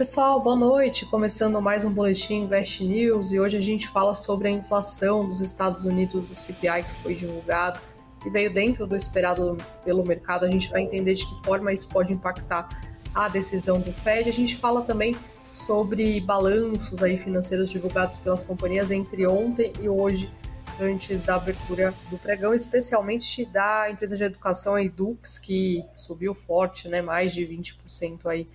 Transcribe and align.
pessoal, 0.00 0.40
boa 0.40 0.56
noite. 0.56 1.04
Começando 1.04 1.60
mais 1.60 1.84
um 1.84 1.92
boletim 1.92 2.44
Invest 2.44 2.82
News 2.82 3.32
e 3.32 3.38
hoje 3.38 3.58
a 3.58 3.60
gente 3.60 3.86
fala 3.86 4.14
sobre 4.14 4.48
a 4.48 4.50
inflação 4.50 5.28
dos 5.28 5.42
Estados 5.42 5.84
Unidos, 5.84 6.30
o 6.30 6.34
CPI 6.34 6.84
que 6.84 7.02
foi 7.02 7.14
divulgado 7.14 7.78
e 8.24 8.30
veio 8.30 8.50
dentro 8.50 8.86
do 8.86 8.96
esperado 8.96 9.58
pelo 9.84 10.02
mercado. 10.02 10.46
A 10.46 10.50
gente 10.50 10.70
vai 10.70 10.80
entender 10.80 11.12
de 11.12 11.26
que 11.26 11.44
forma 11.44 11.70
isso 11.70 11.86
pode 11.90 12.14
impactar 12.14 12.66
a 13.14 13.28
decisão 13.28 13.78
do 13.78 13.92
Fed. 13.92 14.26
A 14.26 14.32
gente 14.32 14.56
fala 14.56 14.80
também 14.80 15.14
sobre 15.50 16.18
balanços 16.22 17.02
aí 17.02 17.18
financeiros 17.18 17.68
divulgados 17.68 18.16
pelas 18.16 18.42
companhias 18.42 18.90
entre 18.90 19.26
ontem 19.26 19.70
e 19.82 19.86
hoje, 19.86 20.32
antes 20.80 21.22
da 21.22 21.34
abertura 21.34 21.92
do 22.08 22.16
pregão, 22.16 22.54
especialmente 22.54 23.44
da 23.44 23.90
empresa 23.90 24.16
de 24.16 24.24
educação 24.24 24.78
Edux, 24.78 25.38
que 25.38 25.84
subiu 25.94 26.34
forte, 26.34 26.88
né, 26.88 27.02
mais 27.02 27.34
de 27.34 27.46
20% 27.46 28.24
aí 28.24 28.48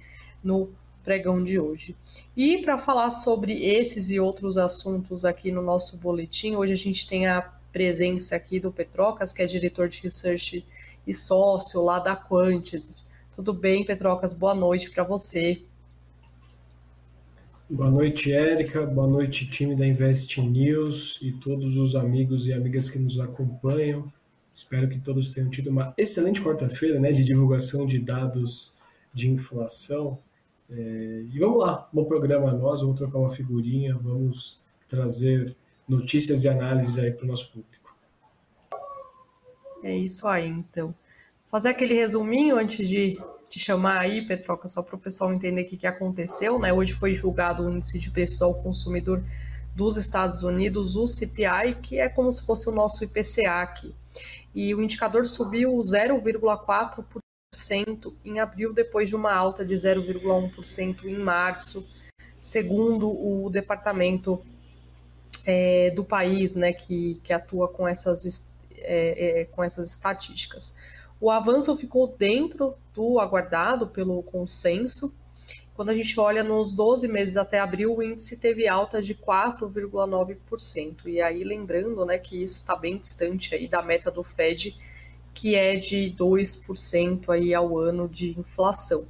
no 0.44 0.74
pregão 1.06 1.44
de 1.44 1.60
hoje. 1.60 1.96
E 2.36 2.58
para 2.58 2.78
falar 2.78 3.12
sobre 3.12 3.54
esses 3.64 4.10
e 4.10 4.20
outros 4.20 4.58
assuntos 4.58 5.24
aqui 5.24 5.52
no 5.52 5.62
nosso 5.62 6.00
boletim, 6.00 6.56
hoje 6.56 6.74
a 6.74 6.78
gente 6.78 7.08
tem 7.08 7.28
a 7.28 7.44
presença 7.72 8.36
aqui 8.36 8.60
do 8.60 8.72
Petrocas, 8.72 9.32
que 9.32 9.44
é 9.44 9.46
diretor 9.46 9.88
de 9.88 10.02
research 10.02 10.66
e 11.06 11.14
sócio 11.14 11.84
lá 11.84 12.00
da 12.00 12.16
Quantis. 12.16 13.06
Tudo 13.32 13.54
bem, 13.54 13.86
Petrocas? 13.86 14.34
Boa 14.34 14.56
noite 14.56 14.90
para 14.90 15.04
você. 15.04 15.62
Boa 17.70 17.92
noite, 17.92 18.32
Érica. 18.32 18.86
Boa 18.86 19.08
noite, 19.08 19.50
time 19.50 19.76
da 19.76 19.86
Invest 19.86 20.40
News 20.42 21.20
e 21.22 21.32
todos 21.34 21.78
os 21.78 21.96
amigos 21.96 22.48
e 22.48 22.54
amigas 22.54 22.90
que 22.90 22.98
nos 22.98 23.20
acompanham. 23.20 24.12
Espero 24.54 24.88
que 24.88 25.00
todos 25.00 25.32
tenham 25.32 25.50
tido 25.50 25.70
uma 25.70 25.94
excelente 25.98 26.42
quarta-feira 26.42 27.00
né, 27.00 27.12
de 27.12 27.24
divulgação 27.24 27.86
de 27.86 28.00
dados 28.00 28.76
de 29.14 29.30
inflação. 29.30 30.20
É, 30.70 31.26
e 31.32 31.40
vamos 31.40 31.60
lá, 31.60 31.88
bom 31.94 32.06
programa 32.06 32.52
nós, 32.52 32.82
vamos 32.82 32.98
trocar 32.98 33.20
uma 33.20 33.30
figurinha, 33.30 33.96
vamos 33.96 34.64
trazer 34.88 35.56
notícias 35.88 36.44
e 36.44 36.50
análises 36.50 36.98
aí 36.98 37.12
para 37.12 37.26
o 37.26 37.28
nosso 37.28 37.52
público. 37.52 37.96
É 39.84 39.96
isso 39.96 40.28
aí, 40.28 40.48
então. 40.48 40.94
Fazer 41.52 41.70
aquele 41.70 41.94
resuminho 41.94 42.58
antes 42.58 42.88
de 42.90 43.18
te 43.50 43.60
chamar 43.60 44.00
aí, 44.00 44.26
Petroca, 44.28 44.68
só 44.68 44.82
para 44.82 44.96
o 44.96 45.00
pessoal 45.00 45.32
entender 45.32 45.62
o 45.62 45.68
que, 45.68 45.78
que 45.78 45.88
aconteceu, 45.88 46.58
né? 46.58 46.74
Hoje 46.74 46.94
foi 46.94 47.14
divulgado 47.14 47.64
o 47.64 47.70
índice 47.70 48.00
de 48.00 48.10
preço 48.10 48.44
ao 48.44 48.62
consumidor 48.64 49.24
dos 49.76 49.98
Estados 49.98 50.42
Unidos, 50.42 50.96
o 50.96 51.06
CPI, 51.06 51.76
que 51.82 52.00
é 52.00 52.10
como 52.10 52.32
se 52.32 52.46
fosse 52.46 52.68
o 52.68 52.72
nosso 52.72 53.04
IPCA 53.04 53.62
aqui. 53.62 53.94
E 54.54 54.74
o 54.74 54.82
indicador 54.82 55.26
subiu 55.28 55.76
0,4% 55.78 57.25
em 58.24 58.40
abril, 58.40 58.74
depois 58.74 59.10
de 59.10 59.16
uma 59.16 59.34
alta 59.34 59.66
de 59.66 59.74
0,1% 59.74 61.06
em 61.06 61.18
março, 61.18 61.88
segundo 62.40 63.10
o 63.10 63.50
departamento 63.50 64.42
é, 65.46 65.92
do 65.92 66.04
país 66.04 66.56
né, 66.56 66.74
que, 66.74 67.20
que 67.24 67.32
atua 67.32 67.68
com 67.68 67.88
essas, 67.88 68.52
é, 68.78 69.42
é, 69.42 69.46
com 69.46 69.64
essas 69.64 69.90
estatísticas. 69.92 70.76
O 71.20 71.32
avanço 71.32 71.76
ficou 71.76 72.08
dentro 72.08 72.76
do 72.94 73.20
aguardado 73.20 73.88
pelo 73.88 74.22
consenso. 74.24 75.16
Quando 75.74 75.90
a 75.90 75.96
gente 75.96 76.20
olha 76.20 76.44
nos 76.44 76.74
12 76.74 77.08
meses 77.08 77.38
até 77.38 77.60
abril, 77.60 77.96
o 77.96 78.04
índice 78.04 78.38
teve 78.38 78.68
alta 78.68 79.02
de 79.02 79.16
4,9%. 79.16 81.06
E 81.06 81.22
aí, 81.22 81.44
lembrando 81.44 82.06
né, 82.06 82.18
que 82.18 82.42
isso 82.42 82.60
está 82.60 82.76
bem 82.76 82.98
distante 82.98 83.54
aí 83.56 83.68
da 83.68 83.82
meta 83.82 84.12
do 84.12 84.24
Fed 84.24 84.78
que 85.36 85.54
é 85.54 85.76
de 85.76 86.16
2% 86.18 87.30
aí 87.30 87.54
ao 87.54 87.78
ano 87.78 88.08
de 88.08 88.40
inflação. 88.40 89.06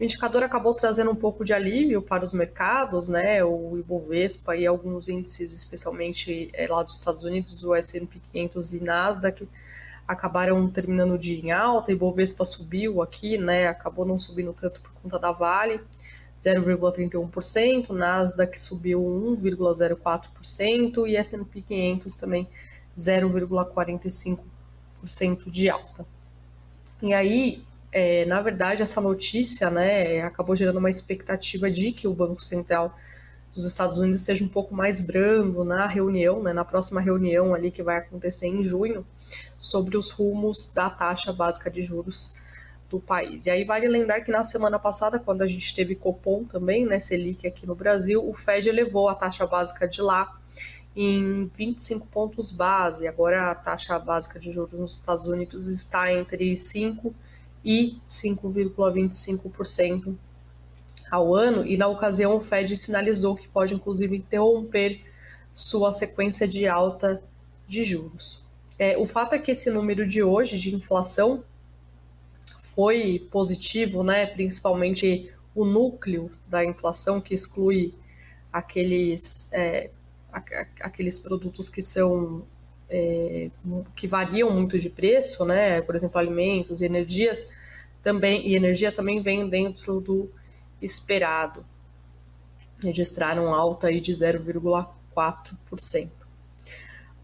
O 0.00 0.04
indicador 0.04 0.44
acabou 0.44 0.74
trazendo 0.74 1.10
um 1.10 1.16
pouco 1.16 1.44
de 1.44 1.52
alívio 1.52 2.00
para 2.00 2.22
os 2.22 2.32
mercados, 2.32 3.08
né? 3.08 3.44
O 3.44 3.76
Ibovespa 3.76 4.56
e 4.56 4.64
alguns 4.64 5.08
índices, 5.08 5.52
especialmente 5.52 6.48
é, 6.52 6.68
lá 6.68 6.84
dos 6.84 6.94
Estados 6.94 7.24
Unidos, 7.24 7.64
o 7.64 7.74
S&P 7.74 8.20
500 8.32 8.74
e 8.74 8.84
Nasdaq, 8.84 9.48
acabaram 10.06 10.70
terminando 10.70 11.18
de 11.18 11.44
em 11.44 11.50
alta. 11.50 11.90
Ibovespa 11.90 12.44
subiu 12.44 13.02
aqui, 13.02 13.36
né? 13.36 13.66
Acabou 13.66 14.06
não 14.06 14.16
subindo 14.16 14.52
tanto 14.52 14.80
por 14.80 14.92
conta 15.02 15.18
da 15.18 15.32
Vale, 15.32 15.80
0,31%, 16.40 17.90
Nasdaq 17.90 18.56
subiu 18.56 19.00
1,04% 19.00 21.08
e 21.08 21.16
S&P 21.16 21.60
500 21.60 22.14
também 22.14 22.48
0,45% 22.96 24.38
de 25.46 25.70
alta. 25.70 26.06
E 27.00 27.14
aí, 27.14 27.62
é, 27.92 28.24
na 28.26 28.40
verdade, 28.40 28.82
essa 28.82 29.00
notícia 29.00 29.70
né, 29.70 30.20
acabou 30.22 30.56
gerando 30.56 30.78
uma 30.78 30.90
expectativa 30.90 31.70
de 31.70 31.92
que 31.92 32.08
o 32.08 32.14
Banco 32.14 32.42
Central 32.42 32.94
dos 33.52 33.64
Estados 33.64 33.98
Unidos 33.98 34.22
seja 34.22 34.44
um 34.44 34.48
pouco 34.48 34.74
mais 34.74 35.00
brando 35.00 35.64
na 35.64 35.86
reunião, 35.86 36.42
né, 36.42 36.52
na 36.52 36.64
próxima 36.64 37.00
reunião 37.00 37.54
ali 37.54 37.70
que 37.70 37.82
vai 37.82 37.96
acontecer 37.96 38.46
em 38.46 38.62
junho, 38.62 39.06
sobre 39.56 39.96
os 39.96 40.10
rumos 40.10 40.72
da 40.72 40.90
taxa 40.90 41.32
básica 41.32 41.70
de 41.70 41.82
juros 41.82 42.36
do 42.90 42.98
país. 42.98 43.46
E 43.46 43.50
aí 43.50 43.64
vale 43.64 43.86
lembrar 43.86 44.20
que 44.20 44.30
na 44.30 44.42
semana 44.42 44.78
passada, 44.78 45.18
quando 45.18 45.42
a 45.42 45.46
gente 45.46 45.74
teve 45.74 45.94
Copom 45.94 46.44
também, 46.44 46.86
né, 46.86 46.98
Selic 47.00 47.46
aqui 47.46 47.66
no 47.66 47.74
Brasil, 47.74 48.26
o 48.26 48.34
Fed 48.34 48.68
elevou 48.68 49.08
a 49.08 49.14
taxa 49.14 49.46
básica 49.46 49.86
de 49.86 50.00
lá 50.00 50.38
em 51.00 51.48
25 51.54 52.08
pontos 52.08 52.50
base. 52.50 53.06
Agora 53.06 53.52
a 53.52 53.54
taxa 53.54 53.96
básica 54.00 54.40
de 54.40 54.50
juros 54.50 54.72
nos 54.72 54.94
Estados 54.94 55.28
Unidos 55.28 55.68
está 55.68 56.12
entre 56.12 56.56
5 56.56 57.14
e 57.64 58.00
5,25% 58.06 60.16
ao 61.08 61.32
ano, 61.34 61.64
e 61.64 61.76
na 61.76 61.86
ocasião 61.86 62.36
o 62.36 62.40
Fed 62.40 62.76
sinalizou 62.76 63.36
que 63.36 63.46
pode 63.48 63.74
inclusive 63.74 64.16
interromper 64.16 65.00
sua 65.54 65.92
sequência 65.92 66.48
de 66.48 66.66
alta 66.66 67.22
de 67.66 67.84
juros. 67.84 68.42
É, 68.76 68.98
o 68.98 69.06
fato 69.06 69.34
é 69.34 69.38
que 69.38 69.52
esse 69.52 69.70
número 69.70 70.06
de 70.06 70.22
hoje 70.22 70.58
de 70.58 70.74
inflação 70.74 71.44
foi 72.58 73.26
positivo, 73.30 74.02
né? 74.02 74.26
principalmente 74.26 75.32
o 75.54 75.64
núcleo 75.64 76.30
da 76.48 76.64
inflação, 76.64 77.20
que 77.20 77.34
exclui 77.34 77.94
aqueles 78.52 79.48
é, 79.52 79.90
aqueles 80.32 81.18
produtos 81.18 81.68
que 81.68 81.82
são 81.82 82.46
é, 82.88 83.50
que 83.94 84.06
variam 84.06 84.50
muito 84.50 84.78
de 84.78 84.90
preço, 84.90 85.44
né? 85.44 85.80
Por 85.82 85.94
exemplo, 85.94 86.18
alimentos 86.18 86.80
e 86.80 86.86
energias 86.86 87.48
também 88.02 88.46
e 88.46 88.54
energia 88.54 88.92
também 88.92 89.22
vem 89.22 89.48
dentro 89.48 90.00
do 90.00 90.30
esperado. 90.80 91.64
Registraram 92.82 93.52
alta 93.52 93.88
aí 93.88 94.00
de 94.00 94.12
0,4%. 94.12 96.10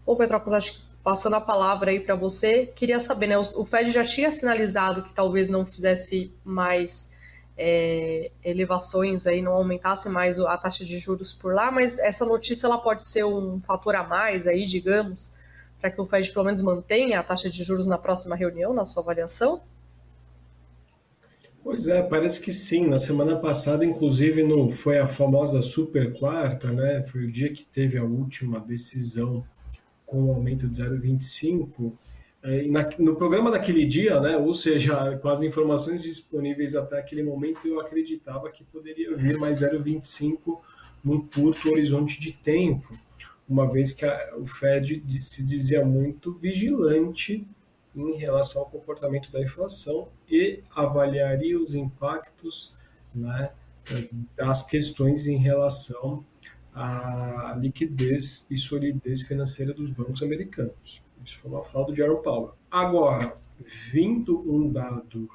Bom, 0.05 0.15
Petrópolis, 0.15 0.53
acho 0.53 0.73
que 0.73 0.85
passando 1.03 1.35
a 1.35 1.41
palavra 1.41 1.91
aí 1.91 1.99
para 1.99 2.15
você, 2.15 2.65
queria 2.65 2.99
saber, 2.99 3.27
né? 3.27 3.37
O 3.37 3.65
Fed 3.65 3.91
já 3.91 4.03
tinha 4.03 4.31
sinalizado 4.31 5.03
que 5.03 5.13
talvez 5.13 5.49
não 5.49 5.63
fizesse 5.63 6.33
mais 6.43 7.11
é, 7.57 8.31
elevações 8.43 9.25
aí 9.25 9.41
não 9.41 9.53
aumentasse 9.53 10.09
mais 10.09 10.37
a 10.39 10.57
taxa 10.57 10.83
de 10.83 10.97
juros 10.99 11.31
por 11.31 11.53
lá, 11.53 11.71
mas 11.71 11.99
essa 11.99 12.25
notícia 12.25 12.67
ela 12.67 12.77
pode 12.77 13.03
ser 13.03 13.23
um 13.23 13.61
fator 13.61 13.95
a 13.95 14.03
mais 14.03 14.45
aí, 14.45 14.65
digamos, 14.65 15.33
para 15.79 15.89
que 15.89 16.01
o 16.01 16.05
Fed 16.05 16.31
pelo 16.31 16.45
menos 16.45 16.61
mantenha 16.61 17.19
a 17.19 17.23
taxa 17.23 17.49
de 17.49 17.63
juros 17.63 17.87
na 17.87 17.97
próxima 17.97 18.35
reunião, 18.35 18.73
na 18.73 18.83
sua 18.83 19.03
avaliação? 19.03 19.61
Pois 21.63 21.87
é, 21.87 22.03
parece 22.03 22.39
que 22.41 22.51
sim. 22.51 22.87
Na 22.87 22.97
semana 22.97 23.37
passada, 23.37 23.83
inclusive, 23.83 24.43
no, 24.43 24.69
foi 24.69 24.99
a 24.99 25.07
famosa 25.07 25.61
super 25.61 26.13
quarta, 26.13 26.71
né? 26.71 27.03
Foi 27.07 27.25
o 27.25 27.31
dia 27.31 27.51
que 27.51 27.65
teve 27.65 27.97
a 27.97 28.03
última 28.03 28.59
decisão 28.59 29.43
com 30.05 30.25
o 30.25 30.31
aumento 30.31 30.67
de 30.67 30.79
0,25 30.79 31.91
é, 31.91 32.04
no 32.99 33.15
programa 33.15 33.49
daquele 33.49 33.85
dia, 33.85 34.19
né, 34.19 34.37
ou 34.37 34.53
seja, 34.53 35.17
com 35.19 35.29
as 35.29 35.41
informações 35.41 36.03
disponíveis 36.03 36.75
até 36.75 36.99
aquele 36.99 37.23
momento, 37.23 37.67
eu 37.67 37.79
acreditava 37.79 38.49
que 38.51 38.63
poderia 38.63 39.15
vir 39.15 39.37
mais 39.37 39.61
0,25 39.61 40.59
num 41.03 41.25
curto 41.25 41.69
horizonte 41.69 42.19
de 42.19 42.31
tempo, 42.31 42.97
uma 43.47 43.69
vez 43.69 43.93
que 43.93 44.05
a, 44.05 44.35
o 44.37 44.45
Fed 44.45 45.03
se 45.21 45.43
dizia 45.43 45.85
muito 45.85 46.33
vigilante 46.33 47.47
em 47.95 48.15
relação 48.17 48.63
ao 48.63 48.69
comportamento 48.69 49.31
da 49.31 49.41
inflação 49.41 50.07
e 50.29 50.61
avaliaria 50.75 51.59
os 51.59 51.75
impactos 51.75 52.73
né, 53.13 53.51
das 54.35 54.63
questões 54.63 55.27
em 55.27 55.37
relação 55.37 56.25
à 56.73 57.55
liquidez 57.57 58.45
e 58.49 58.57
solidez 58.57 59.23
financeira 59.23 59.73
dos 59.73 59.89
bancos 59.89 60.21
americanos. 60.21 61.01
Isso 61.25 61.39
foi 61.39 61.49
uma 61.49 61.63
fala 61.63 61.87
do 61.87 61.95
Jerome 61.95 62.23
Powell. 62.23 62.53
Agora, 62.69 63.35
vindo 63.91 64.39
um 64.49 64.71
dado 64.71 65.27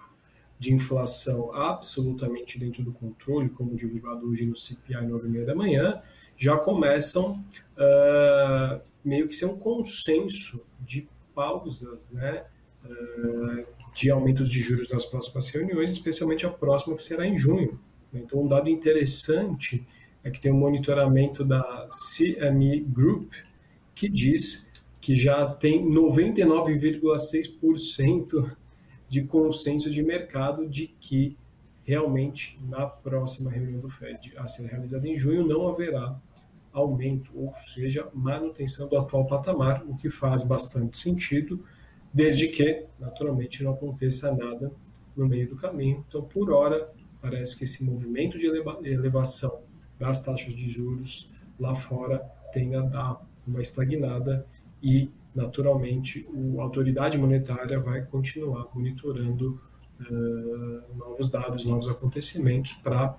de 0.56 0.72
inflação 0.72 1.52
absolutamente 1.52 2.58
dentro 2.58 2.82
do 2.82 2.92
controle, 2.92 3.48
como 3.48 3.74
divulgado 3.74 4.28
hoje 4.28 4.46
no 4.46 4.54
CPI 4.54 5.06
9h30 5.06 5.44
da 5.44 5.54
manhã, 5.54 6.00
já 6.36 6.56
começam 6.56 7.42
uh, 7.76 8.80
meio 9.04 9.26
que 9.26 9.34
ser 9.34 9.46
um 9.46 9.58
consenso 9.58 10.62
de 10.78 11.08
pausas 11.34 12.08
né, 12.10 12.44
uh, 12.84 13.66
de 13.92 14.10
aumentos 14.10 14.48
de 14.48 14.60
juros 14.60 14.88
nas 14.90 15.04
próximas 15.04 15.48
reuniões, 15.48 15.90
especialmente 15.90 16.46
a 16.46 16.50
próxima 16.50 16.94
que 16.94 17.02
será 17.02 17.26
em 17.26 17.36
junho. 17.36 17.80
Então, 18.14 18.42
um 18.42 18.48
dado 18.48 18.68
interessante 18.68 19.84
é 20.22 20.30
que 20.30 20.40
tem 20.40 20.52
um 20.52 20.58
monitoramento 20.58 21.44
da 21.44 21.88
CME 21.90 22.80
Group 22.80 23.32
que 23.94 24.08
diz 24.08 24.69
que 25.00 25.16
já 25.16 25.50
tem 25.50 25.88
99,6% 25.88 28.56
de 29.08 29.24
consenso 29.24 29.90
de 29.90 30.02
mercado 30.02 30.68
de 30.68 30.88
que 30.88 31.38
realmente 31.82 32.60
na 32.68 32.86
próxima 32.86 33.50
reunião 33.50 33.80
do 33.80 33.88
Fed 33.88 34.34
a 34.36 34.46
ser 34.46 34.66
realizada 34.66 35.08
em 35.08 35.16
junho 35.16 35.46
não 35.46 35.66
haverá 35.66 36.20
aumento, 36.72 37.32
ou 37.34 37.52
seja, 37.56 38.08
manutenção 38.14 38.88
do 38.88 38.96
atual 38.96 39.26
patamar, 39.26 39.82
o 39.88 39.96
que 39.96 40.08
faz 40.08 40.44
bastante 40.44 40.96
sentido, 40.96 41.64
desde 42.14 42.46
que, 42.48 42.86
naturalmente, 42.98 43.64
não 43.64 43.72
aconteça 43.72 44.32
nada 44.34 44.70
no 45.16 45.26
meio 45.26 45.48
do 45.48 45.56
caminho. 45.56 46.04
Então, 46.06 46.22
por 46.22 46.52
hora, 46.52 46.92
parece 47.20 47.56
que 47.56 47.64
esse 47.64 47.82
movimento 47.82 48.38
de 48.38 48.46
elevação 48.46 49.62
das 49.98 50.20
taxas 50.20 50.54
de 50.54 50.68
juros 50.68 51.28
lá 51.58 51.74
fora 51.74 52.20
tende 52.52 52.76
a 52.76 52.82
dar 52.82 53.20
uma 53.46 53.60
estagnada 53.60 54.46
e, 54.82 55.10
naturalmente, 55.34 56.26
a 56.58 56.62
autoridade 56.62 57.18
monetária 57.18 57.78
vai 57.78 58.04
continuar 58.04 58.68
monitorando 58.74 59.60
uh, 60.00 60.96
novos 60.96 61.28
dados, 61.28 61.64
novos 61.64 61.88
acontecimentos 61.88 62.74
para 62.74 63.16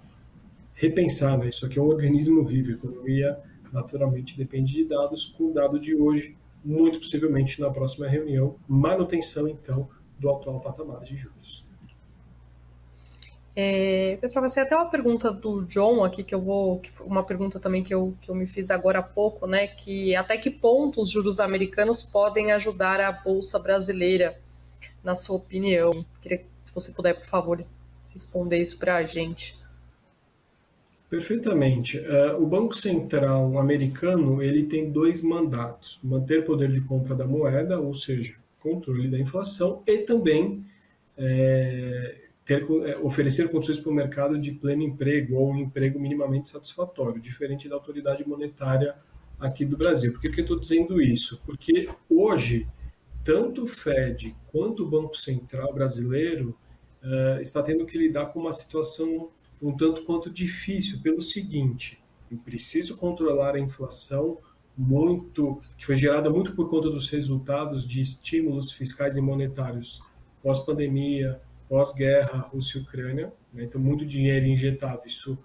repensar. 0.74 1.38
Né? 1.38 1.50
Isso 1.50 1.66
aqui 1.66 1.80
é 1.80 1.82
um 1.82 1.88
organismo 1.88 2.44
vivo, 2.46 2.72
a 2.72 2.74
economia 2.74 3.40
naturalmente 3.72 4.38
depende 4.38 4.74
de 4.74 4.86
dados, 4.86 5.26
com 5.26 5.52
o 5.52 5.54
dado 5.54 5.80
de 5.80 5.96
hoje, 5.96 6.36
muito 6.64 7.00
possivelmente 7.00 7.60
na 7.62 7.70
próxima 7.70 8.08
reunião, 8.08 8.56
manutenção, 8.68 9.48
então, 9.48 9.90
do 10.20 10.30
atual 10.30 10.60
patamar 10.60 11.04
de 11.04 11.16
juros. 11.16 11.66
É, 13.64 14.18
Petrova, 14.20 14.50
você 14.50 14.60
até 14.60 14.76
uma 14.76 14.90
pergunta 14.90 15.32
do 15.32 15.64
John 15.66 16.04
aqui 16.04 16.24
que 16.24 16.34
eu 16.34 16.42
vou, 16.42 16.82
uma 17.02 17.24
pergunta 17.24 17.60
também 17.60 17.84
que 17.84 17.94
eu, 17.94 18.18
que 18.20 18.32
eu 18.32 18.34
me 18.34 18.48
fiz 18.48 18.72
agora 18.72 18.98
há 18.98 19.04
pouco, 19.04 19.46
né? 19.46 19.68
Que 19.68 20.16
até 20.16 20.36
que 20.36 20.50
ponto 20.50 21.00
os 21.00 21.12
juros 21.12 21.40
americanos 21.40 22.02
podem 22.02 22.52
ajudar 22.54 23.00
a 23.00 23.12
bolsa 23.12 23.60
brasileira, 23.60 24.36
na 25.04 25.16
sua 25.16 25.36
opinião? 25.36 26.04
Queria 26.20 26.44
se 26.64 26.74
você 26.74 26.92
puder, 26.92 27.14
por 27.14 27.26
favor, 27.26 27.60
responder 28.10 28.60
isso 28.60 28.80
para 28.80 28.96
a 28.96 29.04
gente. 29.04 29.56
Perfeitamente. 31.08 32.00
Uh, 32.00 32.42
o 32.42 32.48
Banco 32.48 32.76
Central 32.76 33.60
americano 33.60 34.42
ele 34.42 34.64
tem 34.64 34.90
dois 34.90 35.22
mandatos: 35.22 36.00
manter 36.04 36.46
poder 36.46 36.72
de 36.72 36.82
compra 36.82 37.16
da 37.16 37.28
moeda, 37.28 37.80
ou 37.80 37.94
seja, 37.94 38.34
controle 38.60 39.08
da 39.08 39.20
inflação, 39.20 39.84
e 39.86 40.00
também 40.00 40.66
é, 41.16 42.22
ter, 42.46 42.66
é, 42.86 42.98
oferecer 43.00 43.50
condições 43.50 43.80
para 43.80 43.92
o 43.92 43.94
mercado 43.94 44.38
de 44.38 44.52
pleno 44.52 44.84
emprego 44.84 45.36
ou 45.36 45.52
um 45.52 45.58
emprego 45.58 46.00
minimamente 46.00 46.50
satisfatório, 46.50 47.22
diferente 47.22 47.70
da 47.70 47.76
autoridade 47.76 48.28
monetária 48.28 48.96
aqui 49.40 49.66
do 49.66 49.78
Brasil. 49.78 50.12
Por 50.14 50.22
que, 50.22 50.30
que 50.30 50.40
eu 50.40 50.44
estou 50.44 50.60
dizendo 50.60 51.02
isso? 51.02 51.42
Porque 51.46 51.90
hoje, 52.10 52.68
tanto 53.24 53.64
o 53.64 53.68
Fed 53.68 54.36
quanto 54.52 54.84
o 54.84 54.90
Banco 54.90 55.16
Central 55.16 55.74
brasileiro 55.74 56.58
uh, 57.04 57.42
está 57.42 57.62
tendo 57.62 57.86
que 57.86 57.98
lidar 57.98 58.28
com 58.28 58.40
uma 58.40 58.54
situação 58.54 59.30
um 59.62 59.76
tanto 59.76 60.04
quanto 60.04 60.30
difícil 60.30 61.00
pelo 61.02 61.22
seguinte: 61.22 62.02
eu 62.32 62.38
preciso 62.38 62.98
controlar 62.98 63.56
a 63.56 63.60
inflação 63.60 64.40
muito 64.76 65.62
que 65.78 65.86
foi 65.86 65.96
gerada 65.96 66.30
muito 66.30 66.56
por 66.56 66.70
conta 66.70 66.90
dos 66.90 67.10
resultados 67.10 67.86
de 67.86 68.00
estímulos 68.00 68.72
fiscais 68.72 69.18
e 69.18 69.22
monetários 69.22 70.02
pós-pandemia, 70.42 71.40
pós-guerra 71.72 72.38
Rússia-Ucrânia, 72.52 73.32
né? 73.54 73.64
então 73.64 73.80
muito 73.80 74.06
dinheiro 74.06 74.46
injetado, 74.46 75.04
isso 75.06 75.40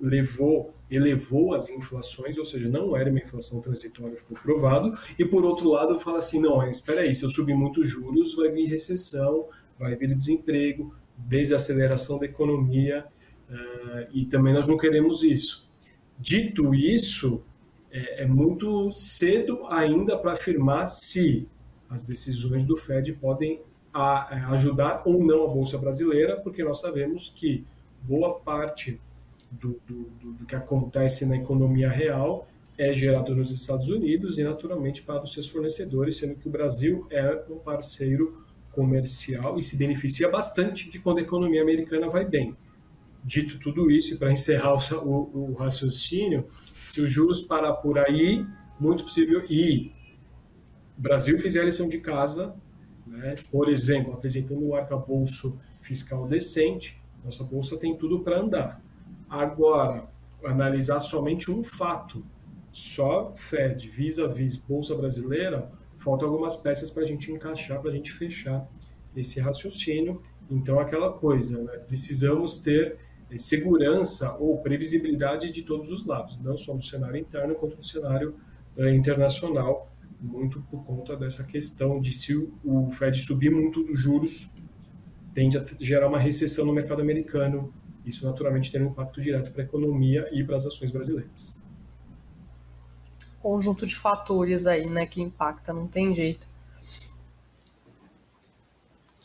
levou, 0.00 0.72
elevou 0.88 1.52
as 1.54 1.70
inflações, 1.70 2.38
ou 2.38 2.44
seja, 2.44 2.68
não 2.68 2.96
era 2.96 3.10
uma 3.10 3.18
inflação 3.18 3.60
transitória, 3.60 4.16
ficou 4.16 4.36
provado, 4.36 4.96
e 5.18 5.24
por 5.24 5.44
outro 5.44 5.68
lado 5.68 5.98
fala 5.98 6.18
assim, 6.18 6.40
não, 6.40 6.64
espera 6.68 7.00
aí, 7.00 7.12
se 7.12 7.24
eu 7.24 7.28
subir 7.28 7.56
muito 7.56 7.82
juros, 7.82 8.32
vai 8.36 8.48
vir 8.52 8.66
recessão, 8.66 9.48
vai 9.76 9.96
vir 9.96 10.14
desemprego, 10.14 10.94
desaceleração 11.18 12.16
da 12.16 12.26
economia, 12.26 13.04
uh, 13.50 14.08
e 14.12 14.24
também 14.26 14.54
nós 14.54 14.68
não 14.68 14.76
queremos 14.76 15.24
isso. 15.24 15.68
Dito 16.16 16.72
isso, 16.76 17.42
é, 17.90 18.22
é 18.22 18.26
muito 18.26 18.92
cedo 18.92 19.66
ainda 19.66 20.16
para 20.16 20.34
afirmar 20.34 20.86
se 20.86 21.48
as 21.90 22.04
decisões 22.04 22.64
do 22.64 22.76
Fed 22.76 23.14
podem 23.14 23.60
a, 23.92 24.34
a 24.34 24.50
ajudar 24.52 25.02
ou 25.04 25.24
não 25.24 25.44
a 25.44 25.48
Bolsa 25.48 25.76
Brasileira, 25.76 26.40
porque 26.40 26.64
nós 26.64 26.80
sabemos 26.80 27.32
que 27.34 27.64
boa 28.02 28.38
parte 28.40 29.00
do, 29.50 29.80
do, 29.86 30.10
do, 30.34 30.46
que 30.46 30.54
acontece 30.54 31.26
na 31.26 31.36
economia 31.36 31.90
real 31.90 32.48
é 32.78 32.92
gerado 32.92 33.34
nos 33.36 33.50
Estados 33.50 33.88
Unidos 33.88 34.38
e, 34.38 34.42
naturalmente, 34.42 35.02
para 35.02 35.22
os 35.22 35.32
seus 35.32 35.48
fornecedores, 35.48 36.16
sendo 36.16 36.34
que 36.34 36.48
o 36.48 36.50
Brasil 36.50 37.06
é 37.10 37.44
um 37.50 37.58
parceiro 37.58 38.42
comercial 38.72 39.58
e 39.58 39.62
se 39.62 39.76
beneficia 39.76 40.28
bastante 40.28 40.88
de 40.90 40.98
quando 40.98 41.18
a 41.18 41.22
economia 41.22 41.60
americana 41.60 42.08
vai 42.08 42.24
bem. 42.24 42.56
Dito 43.22 43.58
tudo 43.58 43.90
isso, 43.90 44.14
e 44.14 44.16
para 44.16 44.32
encerrar 44.32 44.74
o, 44.74 44.96
o, 45.04 45.50
o, 45.50 45.52
raciocínio, 45.52 46.46
se 46.80 47.00
os 47.00 47.10
juros 47.10 47.42
parar 47.42 47.74
por 47.74 47.98
aí, 47.98 48.44
muito 48.80 49.04
possível, 49.04 49.44
e 49.48 49.92
o 50.98 51.00
Brasil 51.00 51.38
fizer 51.38 51.60
a 51.60 51.64
lição 51.64 51.88
de 51.88 51.98
casa, 51.98 52.54
né? 53.12 53.36
Por 53.50 53.68
exemplo, 53.68 54.14
apresentando 54.14 54.66
um 54.66 54.74
arcabouço 54.74 55.60
fiscal 55.82 56.26
decente, 56.26 57.00
nossa 57.22 57.44
bolsa 57.44 57.76
tem 57.76 57.96
tudo 57.96 58.20
para 58.20 58.38
andar. 58.38 58.82
Agora, 59.28 60.08
analisar 60.44 60.98
somente 60.98 61.50
um 61.50 61.62
fato, 61.62 62.24
só 62.70 63.32
Fed, 63.34 63.88
vis-a-vis 63.88 64.56
Bolsa 64.56 64.94
Brasileira, 64.94 65.70
faltam 65.98 66.28
algumas 66.28 66.56
peças 66.56 66.90
para 66.90 67.02
a 67.02 67.06
gente 67.06 67.30
encaixar, 67.30 67.80
para 67.80 67.90
a 67.90 67.94
gente 67.94 68.10
fechar 68.10 68.66
esse 69.14 69.38
raciocínio. 69.38 70.22
Então, 70.50 70.80
aquela 70.80 71.12
coisa, 71.12 71.62
né? 71.62 71.78
precisamos 71.86 72.56
ter 72.56 72.96
eh, 73.30 73.36
segurança 73.36 74.36
ou 74.38 74.58
previsibilidade 74.58 75.50
de 75.50 75.62
todos 75.62 75.90
os 75.90 76.06
lados, 76.06 76.38
não 76.40 76.56
só 76.56 76.74
no 76.74 76.82
cenário 76.82 77.18
interno, 77.18 77.54
quanto 77.54 77.76
no 77.76 77.84
cenário 77.84 78.34
uh, 78.76 78.88
internacional, 78.88 79.91
muito 80.22 80.62
por 80.62 80.84
conta 80.84 81.16
dessa 81.16 81.42
questão 81.42 82.00
de 82.00 82.12
se 82.12 82.34
o 82.64 82.90
Fed 82.92 83.20
subir 83.20 83.50
muito 83.50 83.82
os 83.82 83.98
juros, 83.98 84.48
tende 85.34 85.58
a 85.58 85.64
gerar 85.80 86.08
uma 86.08 86.18
recessão 86.18 86.64
no 86.64 86.72
mercado 86.72 87.02
americano. 87.02 87.74
Isso 88.06 88.24
naturalmente 88.24 88.70
tem 88.70 88.82
um 88.82 88.86
impacto 88.90 89.20
direto 89.20 89.50
para 89.50 89.62
a 89.62 89.64
economia 89.64 90.28
e 90.32 90.44
para 90.44 90.56
as 90.56 90.66
ações 90.66 90.90
brasileiras. 90.90 91.60
Conjunto 93.40 93.84
de 93.84 93.96
fatores 93.96 94.66
aí, 94.66 94.88
né, 94.88 95.04
que 95.06 95.20
impacta, 95.20 95.72
não 95.72 95.88
tem 95.88 96.14
jeito. 96.14 96.48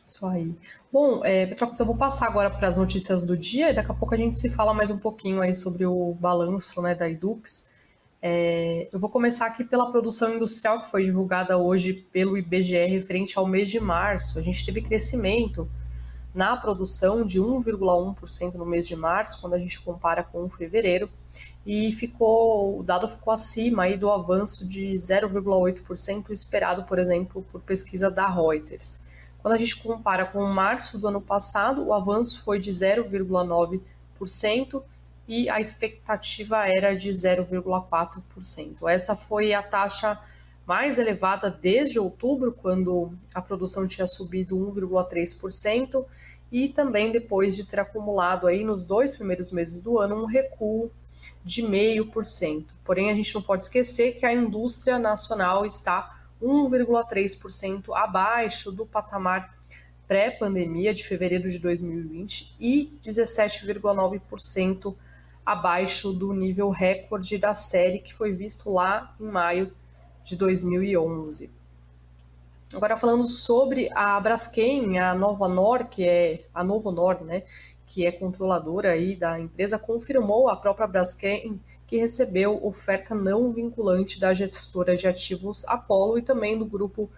Isso 0.04 0.26
aí. 0.26 0.56
Bom, 0.92 1.24
é, 1.24 1.52
eu 1.80 1.86
vou 1.86 1.96
passar 1.96 2.28
agora 2.28 2.50
para 2.50 2.68
as 2.68 2.78
notícias 2.78 3.24
do 3.24 3.38
dia 3.38 3.70
e 3.70 3.76
daqui 3.76 3.92
a 3.92 3.94
pouco 3.94 4.16
a 4.16 4.18
gente 4.18 4.40
se 4.40 4.50
fala 4.50 4.74
mais 4.74 4.90
um 4.90 4.98
pouquinho 4.98 5.42
aí 5.42 5.54
sobre 5.54 5.86
o 5.86 6.16
balanço 6.16 6.82
né, 6.82 6.96
da 6.96 7.08
Edux. 7.08 7.72
É, 8.22 8.90
eu 8.92 9.00
vou 9.00 9.10
começar 9.10 9.46
aqui 9.46 9.64
pela 9.64 9.90
produção 9.92 10.34
industrial 10.34 10.82
que 10.82 10.90
foi 10.90 11.04
divulgada 11.04 11.58
hoje 11.58 11.94
pelo 11.94 12.38
IBGE 12.38 12.86
referente 12.86 13.38
ao 13.38 13.46
mês 13.46 13.70
de 13.70 13.80
março. 13.80 14.40
A 14.40 14.42
gente 14.42 14.66
teve 14.66 14.82
crescimento 14.82 15.70
na 16.34 16.58
produção 16.58 17.26
de 17.26 17.40
1,1% 17.40 18.56
no 18.56 18.66
mês 18.66 18.88
de 18.88 18.96
março, 18.96 19.42
quando 19.42 19.56
a 19.56 19.60
gente 19.60 19.82
compara 19.82 20.24
com 20.24 20.50
fevereiro, 20.50 21.10
e 21.66 21.92
ficou 21.94 22.80
o 22.80 22.84
dado 22.84 23.10
ficou 23.10 23.34
acima 23.34 23.84
aí 23.84 23.98
do 23.98 24.12
avanço 24.12 24.68
de 24.68 24.94
0,8% 24.94 26.30
esperado, 26.30 26.84
por 26.84 27.00
exemplo, 27.00 27.44
por 27.52 27.62
pesquisa 27.62 28.12
da 28.12 28.28
Reuters. 28.28 29.02
Quando 29.40 29.54
a 29.54 29.58
gente 29.58 29.78
compara 29.78 30.26
com 30.26 30.44
março 30.46 31.00
do 31.00 31.08
ano 31.08 31.22
passado, 31.22 31.86
o 31.86 31.94
avanço 31.94 32.42
foi 32.42 32.60
de 32.60 32.72
0,9% 32.72 34.84
e 35.28 35.50
a 35.50 35.60
expectativa 35.60 36.68
era 36.68 36.96
de 36.96 37.10
0,4%. 37.10 38.90
Essa 38.90 39.16
foi 39.16 39.54
a 39.54 39.62
taxa 39.62 40.20
mais 40.66 40.98
elevada 40.98 41.50
desde 41.50 42.00
outubro, 42.00 42.52
quando 42.52 43.14
a 43.34 43.42
produção 43.42 43.88
tinha 43.88 44.08
subido 44.08 44.58
1,3%, 44.58 46.06
e 46.52 46.70
também 46.70 47.12
depois 47.12 47.56
de 47.56 47.66
ter 47.66 47.80
acumulado 47.80 48.48
aí 48.48 48.64
nos 48.64 48.84
dois 48.84 49.16
primeiros 49.16 49.52
meses 49.52 49.82
do 49.82 50.00
ano 50.00 50.24
um 50.24 50.26
recuo 50.26 50.90
de 51.44 51.62
0,5%. 51.62 52.66
Porém, 52.84 53.10
a 53.12 53.16
gente 53.16 53.34
não 53.36 53.42
pode 53.42 53.66
esquecer 53.66 54.14
que 54.14 54.26
a 54.26 54.34
indústria 54.34 54.98
nacional 54.98 55.66
está 55.66 56.22
1,3% 56.42 57.96
abaixo 57.96 58.72
do 58.72 58.86
patamar 58.86 59.54
pré-pandemia 60.08 60.94
de 60.94 61.04
fevereiro 61.04 61.50
de 61.50 61.60
2020 61.60 62.56
e 62.60 62.98
17,9% 63.06 64.96
abaixo 65.48 66.12
do 66.12 66.34
nível 66.34 66.70
recorde 66.70 67.38
da 67.38 67.54
série 67.54 68.00
que 68.00 68.14
foi 68.14 68.34
visto 68.34 68.70
lá 68.70 69.16
em 69.18 69.28
maio 69.28 69.72
de 70.22 70.36
2011. 70.36 71.50
Agora 72.74 72.98
falando 72.98 73.24
sobre 73.24 73.90
a 73.96 74.20
Braskem, 74.20 75.00
a 75.00 75.16
Nova 75.16 75.48
Nor, 75.48 75.86
que 75.86 76.06
é 76.06 76.44
a 76.54 76.66
Novo 76.66 76.92
Nor, 76.92 77.24
né, 77.24 77.44
que 77.86 78.06
é 78.06 78.12
controladora 78.12 78.92
aí 78.92 79.16
da 79.16 79.40
empresa, 79.40 79.80
confirmou 79.80 80.50
à 80.50 80.58
própria 80.58 80.86
Braskem 80.86 81.58
que 81.88 81.96
recebeu 81.96 82.60
oferta 82.66 83.16
não 83.16 83.50
vinculante 83.50 84.20
da 84.20 84.34
gestora 84.34 84.98
de 84.98 85.08
ativos 85.08 85.66
Apollo 85.70 86.18
e 86.18 86.24
também 86.24 86.60
do 86.60 86.66
grupo 86.66 87.10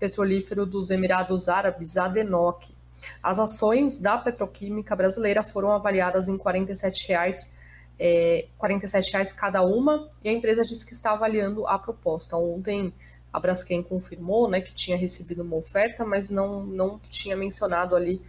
petrolífero 0.00 0.66
dos 0.66 0.90
Emirados 0.90 1.48
Árabes, 1.48 1.96
Adenok. 1.96 2.74
As 3.22 3.38
ações 3.38 3.98
da 3.98 4.18
petroquímica 4.18 4.96
brasileira 4.96 5.44
foram 5.44 5.70
avaliadas 5.70 6.28
em 6.28 6.36
47 6.36 7.06
reais, 7.06 7.56
é, 7.98 8.46
47 8.58 9.12
reais 9.12 9.32
cada 9.32 9.62
uma 9.62 10.08
e 10.22 10.28
a 10.28 10.32
empresa 10.32 10.62
disse 10.64 10.84
que 10.84 10.92
está 10.92 11.12
avaliando 11.12 11.66
a 11.66 11.78
proposta. 11.78 12.36
Ontem 12.36 12.92
a 13.32 13.40
Braskem 13.40 13.82
confirmou 13.82 14.48
né, 14.48 14.60
que 14.60 14.72
tinha 14.72 14.96
recebido 14.96 15.42
uma 15.42 15.56
oferta, 15.56 16.04
mas 16.04 16.30
não, 16.30 16.64
não 16.64 16.98
tinha 16.98 17.36
mencionado 17.36 17.94
ali 17.94 18.20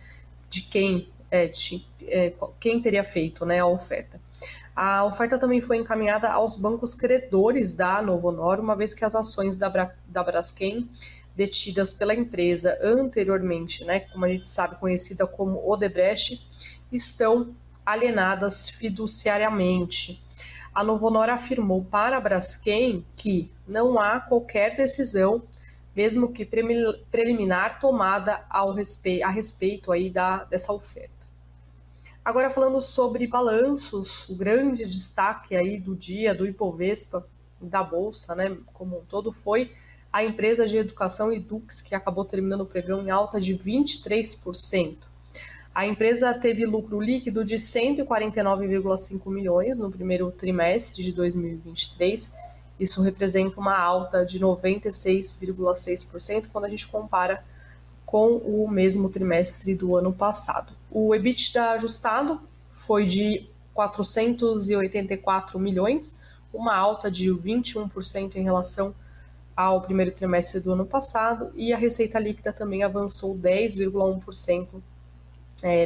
de 0.50 0.62
quem, 0.64 1.10
é, 1.32 1.48
de, 1.48 1.86
é, 2.04 2.34
quem 2.60 2.82
teria 2.82 3.04
feito 3.04 3.46
né, 3.46 3.60
a 3.60 3.66
oferta. 3.66 4.20
A 4.76 5.06
oferta 5.06 5.40
também 5.40 5.60
foi 5.60 5.78
encaminhada 5.78 6.30
aos 6.30 6.56
bancos 6.56 6.94
credores 6.94 7.74
da 7.74 8.02
Novonor, 8.02 8.60
uma 8.60 8.76
vez 8.76 8.94
que 8.94 9.04
as 9.04 9.16
ações 9.16 9.58
da, 9.58 9.70
Bra 9.70 9.94
da 10.08 10.24
Braskem 10.24 10.88
detidas 11.36 11.94
pela 11.94 12.14
empresa 12.14 12.78
anteriormente, 12.82 13.86
né, 13.86 14.02
como 14.02 14.26
a 14.26 14.30
gente 14.30 14.50
sabe, 14.50 14.76
conhecida 14.76 15.26
como 15.26 15.68
Odebrecht, 15.68 16.46
estão 16.92 17.56
alienadas 17.88 18.70
fiduciariamente. 18.70 20.22
A 20.76 20.84
Novonor 20.84 21.30
afirmou 21.30 21.86
para 21.86 22.18
a 22.18 22.20
Braskem 22.20 23.06
que 23.16 23.50
não 23.66 23.98
há 23.98 24.20
qualquer 24.20 24.76
decisão, 24.76 25.42
mesmo 25.96 26.34
que 26.34 26.46
preliminar, 26.46 27.80
tomada 27.80 28.46
ao 28.50 28.72
a 28.72 29.30
respeito 29.30 29.92
aí 29.94 30.10
da, 30.10 30.44
dessa 30.44 30.74
oferta. 30.74 31.16
Agora 32.24 32.50
falando 32.50 32.82
sobre 32.82 33.26
balanços, 33.26 34.28
o 34.28 34.36
grande 34.36 34.86
destaque 34.86 35.56
aí 35.56 35.80
do 35.80 35.96
dia 35.96 36.36
do 36.36 36.46
Ibovespa, 36.46 37.26
da 37.62 37.82
Bolsa, 37.82 38.36
né, 38.36 38.58
como 38.74 39.00
um 39.00 39.06
todo, 39.06 39.32
foi 39.32 39.72
a 40.12 40.26
empresa 40.26 40.68
de 40.68 40.78
educação 40.78 41.32
Edux, 41.32 41.80
que 41.80 41.96
acabou 41.96 42.26
terminando 42.26 42.62
o 42.62 42.66
pregão 42.66 43.02
em 43.02 43.10
alta 43.10 43.40
de 43.40 43.54
23%. 43.54 44.98
A 45.78 45.86
empresa 45.86 46.34
teve 46.34 46.66
lucro 46.66 47.00
líquido 47.00 47.46
de 47.46 47.54
149,5 47.54 49.30
milhões 49.30 49.78
no 49.78 49.92
primeiro 49.92 50.32
trimestre 50.32 51.04
de 51.04 51.12
2023. 51.12 52.34
Isso 52.80 53.04
representa 53.04 53.60
uma 53.60 53.78
alta 53.78 54.26
de 54.26 54.40
96,6% 54.40 56.48
quando 56.52 56.66
a 56.66 56.70
gente 56.70 56.88
compara 56.88 57.46
com 58.08 58.38
o 58.38 58.68
mesmo 58.68 59.08
trimestre 59.12 59.76
do 59.76 59.96
ano 59.96 60.12
passado. 60.12 60.74
O 60.90 61.14
EBITDA 61.14 61.74
ajustado 61.74 62.42
foi 62.74 63.06
de 63.06 63.48
484 63.76 65.60
milhões, 65.60 66.20
uma 66.52 66.76
alta 66.76 67.12
de 67.12 67.30
21% 67.30 68.36
em 68.36 68.42
relação 68.42 68.96
ao 69.56 69.84
primeiro 69.84 70.12
trimestre 70.12 70.60
do 70.60 70.74
ano 70.74 70.88
passado, 70.88 71.52
e 71.54 71.72
a 71.72 71.78
receita 71.78 72.18
líquida 72.18 72.52
também 72.52 72.82
avançou 72.82 73.38
10,1% 73.38 74.82
é, 75.64 75.86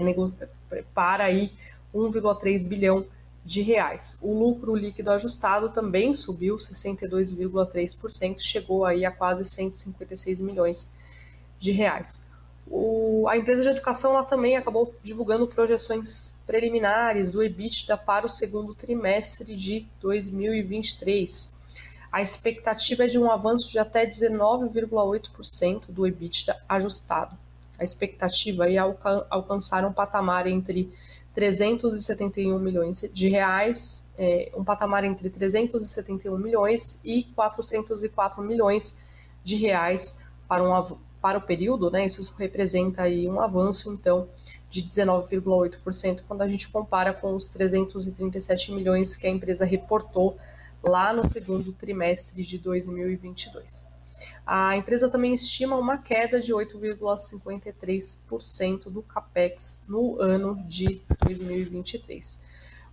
para 0.94 1.26
aí 1.26 1.52
1,3 1.94 2.68
bilhão 2.68 3.06
de 3.44 3.62
reais. 3.62 4.20
O 4.22 4.34
lucro 4.38 4.76
líquido 4.76 5.12
ajustado 5.12 5.70
também 5.72 6.14
subiu 6.14 6.58
62,3%, 6.58 8.40
chegou 8.40 8.86
aí 8.86 9.04
a 9.06 9.12
quase 9.12 9.44
156 9.44 10.42
milhões 10.42 10.92
de 11.60 11.72
reais. 11.72 12.30
O, 12.68 13.28
a 13.28 13.38
empresa 13.38 13.64
de 13.64 13.70
educação 13.70 14.14
lá 14.14 14.24
também 14.24 14.56
acabou 14.56 14.96
divulgando 15.04 15.48
projeções 15.48 16.40
preliminares 16.46 17.32
do 17.32 17.44
EBITDA 17.44 17.98
para 17.98 18.26
o 18.26 18.30
segundo 18.30 18.74
trimestre 18.74 19.56
de 19.56 19.88
2023. 20.00 21.60
A 22.12 22.22
expectativa 22.22 23.06
é 23.06 23.08
de 23.08 23.18
um 23.18 23.30
avanço 23.30 23.70
de 23.70 23.80
até 23.80 24.06
19,8% 24.06 25.88
do 25.92 26.06
EBITDA 26.06 26.62
ajustado. 26.70 27.38
A 27.82 27.84
expectativa 27.84 28.70
é 28.70 28.78
alca 28.78 29.26
alcançar 29.28 29.84
um 29.84 29.92
patamar 29.92 30.46
entre 30.46 30.94
371 31.34 32.60
milhões 32.60 33.10
de 33.12 33.28
reais, 33.28 34.14
é, 34.16 34.52
um 34.56 34.64
patamar 34.64 35.04
entre 35.04 35.32
371 35.32 36.38
milhões 36.38 37.02
e 37.04 37.24
404 37.36 38.44
milhões 38.44 39.00
de 39.44 39.56
reais 39.56 40.24
para 40.48 40.64
um 40.64 40.96
para 41.20 41.38
o 41.38 41.42
período, 41.42 41.92
né, 41.92 42.06
isso 42.08 42.34
representa 42.36 43.04
aí 43.04 43.30
um 43.30 43.40
avanço, 43.40 43.94
então, 43.94 44.28
de 44.72 44.82
19,8% 44.82 46.24
quando 46.28 46.42
a 46.42 46.48
gente 46.48 46.68
compara 46.68 47.14
com 47.14 47.36
os 47.36 47.48
337 47.48 48.72
milhões 48.72 49.16
que 49.16 49.28
a 49.28 49.30
empresa 49.30 49.64
reportou 49.64 50.36
lá 50.84 51.14
no 51.14 51.30
segundo 51.30 51.72
trimestre 51.74 52.42
de 52.42 52.58
2022. 52.58 53.91
A 54.46 54.78
empresa 54.78 55.10
também 55.10 55.34
estima 55.34 55.76
uma 55.76 55.98
queda 55.98 56.40
de 56.40 56.54
8,53% 56.54 58.90
do 58.90 59.02
capex 59.02 59.84
no 59.88 60.20
ano 60.20 60.64
de 60.68 61.02
2023. 61.26 62.40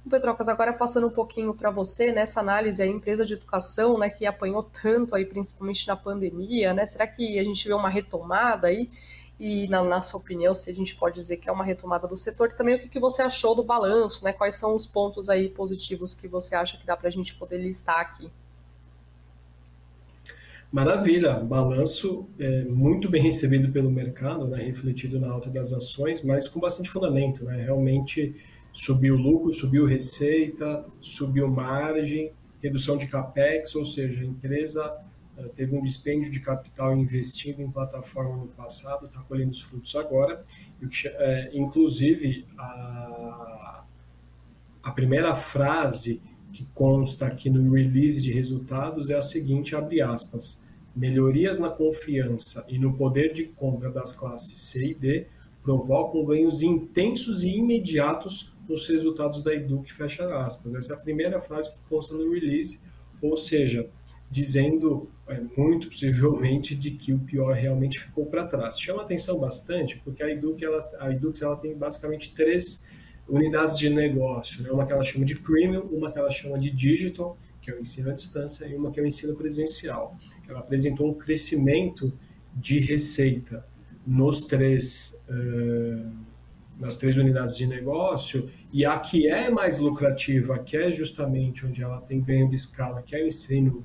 O 0.06 0.08
Petrocas, 0.08 0.48
agora 0.48 0.72
passando 0.72 1.06
um 1.06 1.10
pouquinho 1.10 1.52
para 1.52 1.70
você 1.70 2.10
nessa 2.12 2.40
análise, 2.40 2.82
a 2.82 2.86
empresa 2.86 3.26
de 3.26 3.34
educação, 3.34 3.98
né, 3.98 4.08
que 4.08 4.24
apanhou 4.24 4.62
tanto 4.62 5.14
aí, 5.14 5.26
principalmente 5.26 5.86
na 5.86 5.96
pandemia, 5.96 6.72
né, 6.72 6.86
será 6.86 7.06
que 7.06 7.38
a 7.38 7.44
gente 7.44 7.66
vê 7.66 7.74
uma 7.74 7.90
retomada 7.90 8.68
aí? 8.68 8.88
E 9.38 9.68
na, 9.68 9.84
na 9.84 10.00
sua 10.00 10.18
opinião, 10.18 10.52
se 10.52 10.70
a 10.70 10.74
gente 10.74 10.96
pode 10.96 11.14
dizer 11.14 11.36
que 11.36 11.48
é 11.48 11.52
uma 11.52 11.64
retomada 11.64 12.08
do 12.08 12.16
setor, 12.16 12.52
também 12.52 12.74
o 12.74 12.80
que, 12.80 12.88
que 12.88 12.98
você 12.98 13.22
achou 13.22 13.54
do 13.54 13.62
balanço, 13.62 14.24
né? 14.24 14.32
Quais 14.32 14.56
são 14.56 14.74
os 14.74 14.84
pontos 14.84 15.28
aí 15.28 15.48
positivos 15.48 16.12
que 16.12 16.26
você 16.26 16.56
acha 16.56 16.76
que 16.76 16.84
dá 16.84 16.96
para 16.96 17.08
a 17.08 17.10
gente 17.10 17.34
poder 17.36 17.58
listar 17.58 18.00
aqui? 18.00 18.32
Maravilha, 20.70 21.40
balanço 21.40 22.28
é, 22.38 22.64
muito 22.64 23.08
bem 23.08 23.22
recebido 23.22 23.72
pelo 23.72 23.90
mercado, 23.90 24.46
né, 24.46 24.58
refletido 24.58 25.18
na 25.18 25.30
alta 25.30 25.48
das 25.48 25.72
ações, 25.72 26.22
mas 26.22 26.46
com 26.46 26.60
bastante 26.60 26.90
fundamento, 26.90 27.42
né, 27.42 27.62
realmente 27.64 28.34
subiu 28.70 29.16
lucro, 29.16 29.50
subiu 29.50 29.86
receita, 29.86 30.84
subiu 31.00 31.48
margem, 31.48 32.32
redução 32.62 32.98
de 32.98 33.06
capex, 33.06 33.74
ou 33.74 33.84
seja, 33.84 34.20
a 34.20 34.24
empresa 34.26 34.94
uh, 35.38 35.48
teve 35.48 35.74
um 35.74 35.82
dispêndio 35.82 36.30
de 36.30 36.40
capital 36.40 36.94
investido 36.94 37.62
em 37.62 37.70
plataforma 37.70 38.36
no 38.36 38.48
passado, 38.48 39.06
está 39.06 39.20
colhendo 39.22 39.52
os 39.52 39.62
frutos 39.62 39.96
agora. 39.96 40.44
E, 40.82 40.84
uh, 40.84 40.88
inclusive, 41.54 42.46
a, 42.58 43.84
a 44.82 44.90
primeira 44.90 45.34
frase 45.34 46.20
que 46.52 46.64
consta 46.74 47.26
aqui 47.26 47.50
no 47.50 47.72
release 47.72 48.22
de 48.22 48.32
resultados 48.32 49.10
é 49.10 49.16
a 49.16 49.22
seguinte, 49.22 49.76
abre 49.76 50.00
aspas, 50.00 50.64
melhorias 50.94 51.58
na 51.58 51.68
confiança 51.68 52.64
e 52.68 52.78
no 52.78 52.94
poder 52.94 53.32
de 53.32 53.44
compra 53.44 53.90
das 53.90 54.12
classes 54.12 54.58
C 54.58 54.88
e 54.88 54.94
D 54.94 55.26
provocam 55.62 56.24
ganhos 56.24 56.62
intensos 56.62 57.44
e 57.44 57.50
imediatos 57.50 58.52
nos 58.68 58.86
resultados 58.86 59.42
da 59.42 59.54
Educ, 59.54 59.92
fecha 59.92 60.24
aspas. 60.44 60.74
Essa 60.74 60.94
é 60.94 60.96
a 60.96 61.00
primeira 61.00 61.40
frase 61.40 61.72
que 61.72 61.78
consta 61.88 62.14
no 62.14 62.30
release, 62.32 62.80
ou 63.20 63.36
seja, 63.36 63.88
dizendo 64.30 65.08
é, 65.26 65.40
muito 65.56 65.88
possivelmente 65.88 66.74
de 66.74 66.90
que 66.90 67.12
o 67.12 67.18
pior 67.18 67.54
realmente 67.54 67.98
ficou 67.98 68.26
para 68.26 68.46
trás. 68.46 68.78
Chama 68.78 69.02
atenção 69.02 69.38
bastante 69.38 69.98
porque 70.04 70.22
a 70.22 70.30
Edux 70.30 70.62
ela, 70.62 70.90
a 70.98 71.10
Edux 71.10 71.40
ela 71.40 71.56
tem 71.56 71.74
basicamente 71.74 72.34
três 72.34 72.84
unidades 73.28 73.76
de 73.76 73.90
negócio, 73.90 74.62
né? 74.62 74.70
uma 74.70 74.86
que 74.86 74.92
ela 74.92 75.04
chama 75.04 75.24
de 75.24 75.34
premium, 75.34 75.82
uma 75.82 76.10
que 76.10 76.18
ela 76.18 76.30
chama 76.30 76.58
de 76.58 76.70
digital, 76.70 77.36
que 77.60 77.70
é 77.70 77.74
o 77.74 77.78
ensino 77.78 78.10
à 78.10 78.14
distância, 78.14 78.66
e 78.66 78.74
uma 78.74 78.90
que 78.90 78.98
é 78.98 79.02
o 79.02 79.06
ensino 79.06 79.36
presencial. 79.36 80.16
Ela 80.48 80.60
apresentou 80.60 81.08
um 81.08 81.14
crescimento 81.14 82.12
de 82.54 82.78
receita 82.78 83.64
nos 84.06 84.40
três 84.40 85.20
uh, 85.28 86.28
nas 86.80 86.96
três 86.96 87.16
unidades 87.16 87.56
de 87.56 87.66
negócio, 87.66 88.48
e 88.72 88.84
a 88.84 88.96
que 88.98 89.26
é 89.26 89.50
mais 89.50 89.80
lucrativa, 89.80 90.58
que 90.58 90.76
é 90.76 90.92
justamente 90.92 91.66
onde 91.66 91.82
ela 91.82 92.00
tem 92.00 92.20
ganho 92.20 92.48
de 92.48 92.54
escala, 92.54 93.02
que 93.02 93.16
é 93.16 93.22
o 93.24 93.26
ensino 93.26 93.84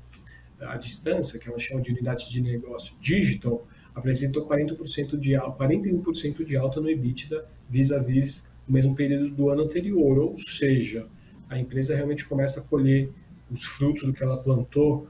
à 0.60 0.78
distância, 0.78 1.40
que 1.40 1.50
ela 1.50 1.58
chama 1.58 1.82
de 1.82 1.92
unidade 1.92 2.30
de 2.30 2.40
negócio 2.40 2.96
digital, 3.02 3.68
apresentou 3.96 4.48
40% 4.48 5.18
de, 5.18 5.32
41% 5.32 6.44
de 6.44 6.56
alta 6.56 6.80
no 6.80 6.90
EBITDA 6.90 7.46
vis-à-vis 7.70 8.48
o 8.68 8.72
mesmo 8.72 8.96
período 8.96 9.30
do 9.30 9.50
ano 9.50 9.64
anterior, 9.64 10.18
ou 10.18 10.36
seja, 10.38 11.08
a 11.50 11.60
empresa 11.60 11.96
realmente 11.96 12.26
começa 12.26 12.60
a 12.60 12.64
colher 12.64 13.10
os 13.52 13.64
frutos 13.64 14.04
do 14.04 14.14
que 14.14 14.24
ela 14.24 14.42
plantou 14.42 15.08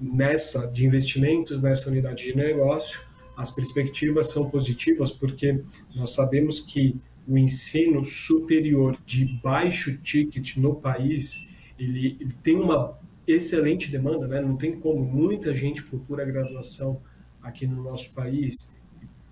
nessa 0.00 0.66
de 0.66 0.84
investimentos 0.84 1.62
nessa 1.62 1.88
unidade 1.88 2.24
de 2.24 2.36
negócio 2.36 3.00
as 3.36 3.50
perspectivas 3.50 4.30
são 4.30 4.50
positivas 4.50 5.10
porque 5.10 5.62
nós 5.94 6.10
sabemos 6.10 6.60
que 6.60 7.00
o 7.26 7.38
ensino 7.38 8.04
superior 8.04 8.98
de 9.06 9.24
baixo 9.42 9.96
ticket 10.02 10.56
no 10.56 10.74
país 10.74 11.48
ele, 11.78 12.16
ele 12.20 12.32
tem 12.42 12.56
uma 12.56 12.98
excelente 13.26 13.90
demanda, 13.90 14.26
né? 14.26 14.40
não 14.40 14.56
tem 14.56 14.78
como, 14.78 15.04
muita 15.04 15.54
gente 15.54 15.82
procura 15.82 16.24
graduação 16.24 17.00
aqui 17.40 17.66
no 17.66 17.82
nosso 17.82 18.12
país, 18.12 18.72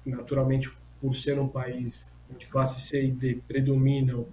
naturalmente 0.06 0.70
por 1.00 1.14
ser 1.14 1.38
um 1.38 1.48
país 1.48 2.12
onde 2.32 2.46
classe 2.46 2.80
C 2.80 3.04
e 3.04 3.10
D 3.10 3.40
predominam, 3.46 4.26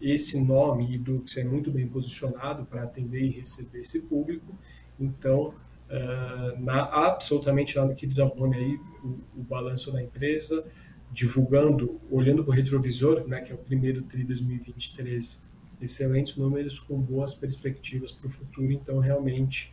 esse 0.00 0.38
nome 0.42 0.94
Edux 0.94 1.36
é 1.36 1.44
muito 1.44 1.70
bem 1.70 1.86
posicionado 1.86 2.66
para 2.66 2.82
atender 2.82 3.22
e 3.22 3.30
receber 3.30 3.80
esse 3.80 4.02
público. 4.02 4.54
Então, 5.00 5.54
uh, 5.88 6.62
na, 6.62 6.82
absolutamente 6.84 7.76
nada 7.76 7.94
que 7.94 8.06
desabone 8.06 8.56
aí 8.56 8.80
o, 9.02 9.40
o 9.40 9.42
balanço 9.42 9.90
da 9.92 10.02
empresa, 10.02 10.64
divulgando, 11.10 12.00
olhando 12.10 12.44
para 12.44 12.50
o 12.50 12.54
retrovisor, 12.54 13.26
né, 13.26 13.40
que 13.40 13.52
é 13.52 13.54
o 13.54 13.58
primeiro 13.58 14.02
TRI 14.02 14.24
2023, 14.24 15.42
excelentes 15.80 16.36
números 16.36 16.78
com 16.78 17.00
boas 17.00 17.34
perspectivas 17.34 18.12
para 18.12 18.26
o 18.26 18.30
futuro. 18.30 18.72
Então, 18.72 18.98
realmente, 18.98 19.72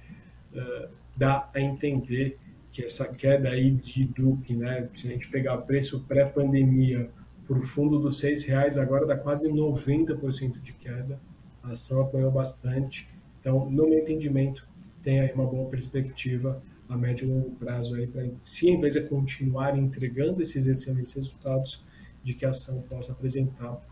uh, 0.53 0.87
dá 1.17 1.49
a 1.53 1.59
entender 1.59 2.37
que 2.71 2.83
essa 2.83 3.13
queda 3.13 3.49
aí 3.49 3.71
de 3.71 4.05
Duke, 4.05 4.55
né, 4.55 4.87
se 4.93 5.07
a 5.07 5.11
gente 5.11 5.29
pegar 5.29 5.55
o 5.55 5.63
preço 5.63 6.05
pré-pandemia 6.07 7.09
por 7.51 7.65
fundo 7.65 7.99
dos 7.99 8.17
seis 8.19 8.45
reais, 8.45 8.77
agora 8.77 9.05
dá 9.05 9.17
quase 9.17 9.49
90% 9.49 10.61
de 10.61 10.71
queda. 10.71 11.19
A 11.61 11.71
ação 11.71 12.01
apanhou 12.01 12.31
bastante. 12.31 13.09
Então, 13.41 13.69
no 13.69 13.89
meu 13.89 13.99
entendimento, 13.99 14.65
tem 15.01 15.19
aí 15.19 15.33
uma 15.33 15.45
boa 15.45 15.69
perspectiva 15.69 16.63
a 16.87 16.95
médio 16.95 17.27
e 17.27 17.29
longo 17.29 17.51
prazo 17.57 17.95
aí 17.95 18.07
para 18.07 18.25
se 18.39 18.69
a 18.69 18.71
empresa 18.71 19.01
continuar 19.01 19.77
entregando 19.77 20.41
esses 20.41 20.65
excelentes 20.65 21.13
resultados, 21.13 21.83
de 22.23 22.33
que 22.33 22.45
a 22.45 22.51
ação 22.51 22.81
possa 22.83 23.11
apresentar, 23.11 23.85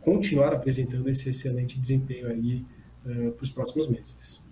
continuar 0.00 0.52
apresentando 0.52 1.08
esse 1.08 1.28
excelente 1.28 1.78
desempenho 1.78 2.26
aí 2.26 2.66
uh, 3.06 3.30
para 3.30 3.44
os 3.44 3.50
próximos 3.50 3.86
meses. 3.86 4.44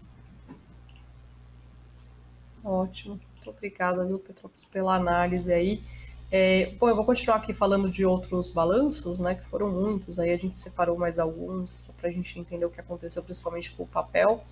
Ótimo, 2.62 3.21
muito 3.33 3.50
obrigada, 3.50 4.07
viu, 4.07 4.21
Petropes, 4.21 4.65
pela 4.65 4.95
análise 4.95 5.53
aí. 5.53 5.83
É, 6.30 6.73
bom, 6.78 6.88
eu 6.88 6.97
vou 6.97 7.04
continuar 7.04 7.37
aqui 7.37 7.52
falando 7.52 7.88
de 7.88 8.04
outros 8.04 8.49
balanços, 8.49 9.21
né, 9.21 9.35
que 9.37 9.45
foram 9.45 9.71
muitos, 9.71 10.18
aí 10.18 10.33
a 10.33 10.37
gente 10.37 10.59
separou 10.59 10.99
mais 10.99 11.21
alguns 11.21 11.88
para 11.97 12.09
a 12.09 12.12
gente 12.12 12.38
entender 12.38 12.64
o 12.64 12.71
que 12.71 12.80
aconteceu, 12.80 13.23
principalmente 13.23 13.73
com 13.73 13.85
o 13.85 13.87
papel 13.87 14.42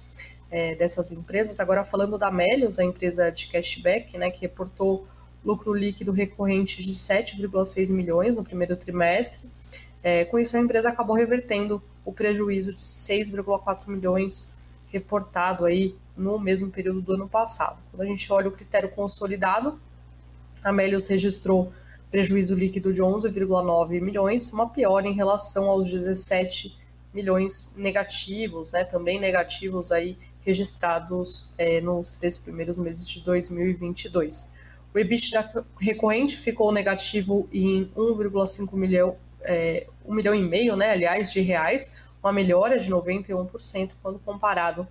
é, 0.50 0.76
dessas 0.76 1.10
empresas. 1.10 1.58
Agora, 1.58 1.84
falando 1.84 2.16
da 2.16 2.30
Melios, 2.30 2.78
a 2.78 2.84
empresa 2.84 3.30
de 3.30 3.48
cashback, 3.48 4.16
né, 4.16 4.30
que 4.30 4.40
reportou 4.40 5.06
lucro 5.44 5.74
líquido 5.74 6.12
recorrente 6.12 6.82
de 6.82 6.92
7,6 6.92 7.92
milhões 7.92 8.36
no 8.36 8.44
primeiro 8.44 8.76
trimestre. 8.76 9.50
É, 10.02 10.24
com 10.24 10.38
isso, 10.38 10.56
a 10.56 10.60
empresa 10.60 10.88
acabou 10.88 11.16
revertendo 11.16 11.82
o 12.04 12.12
prejuízo 12.12 12.72
de 12.72 12.80
6,4 12.80 13.88
milhões 13.88 14.58
reportado 14.88 15.64
aí 15.64 15.96
no 16.16 16.38
mesmo 16.38 16.70
período 16.70 17.02
do 17.02 17.14
ano 17.14 17.28
passado. 17.28 17.78
Quando 17.90 18.02
a 18.02 18.06
gente 18.06 18.32
olha 18.32 18.48
o 18.48 18.52
critério 18.52 18.88
consolidado, 18.90 19.78
a 20.64 20.72
Melios 20.72 21.06
registrou 21.06 21.70
prejuízo 22.10 22.54
líquido 22.54 22.92
de 22.92 23.02
11,9 23.02 24.00
milhões, 24.00 24.50
uma 24.52 24.70
piora 24.70 25.06
em 25.06 25.12
relação 25.12 25.68
aos 25.68 25.90
17 25.90 26.74
milhões 27.12 27.74
negativos, 27.76 28.72
né, 28.72 28.84
também 28.84 29.20
negativos 29.20 29.92
aí 29.92 30.16
registrados 30.40 31.52
é, 31.58 31.80
nos 31.80 32.16
três 32.16 32.38
primeiros 32.38 32.78
meses 32.78 33.06
de 33.06 33.20
2022. 33.20 34.52
O 34.94 34.98
EBITDA 34.98 35.66
recorrente 35.80 36.36
ficou 36.36 36.72
negativo 36.72 37.48
em 37.52 37.90
1,5 37.96 38.74
milhão, 38.76 39.16
é, 39.42 39.86
1 40.04 40.14
milhão 40.14 40.34
e 40.34 40.42
meio, 40.42 40.76
né, 40.76 40.90
aliás, 40.90 41.32
de 41.32 41.40
reais, 41.40 42.00
uma 42.22 42.32
melhora 42.32 42.78
de 42.78 42.90
91% 42.90 43.96
quando 44.02 44.18
comparado 44.18 44.86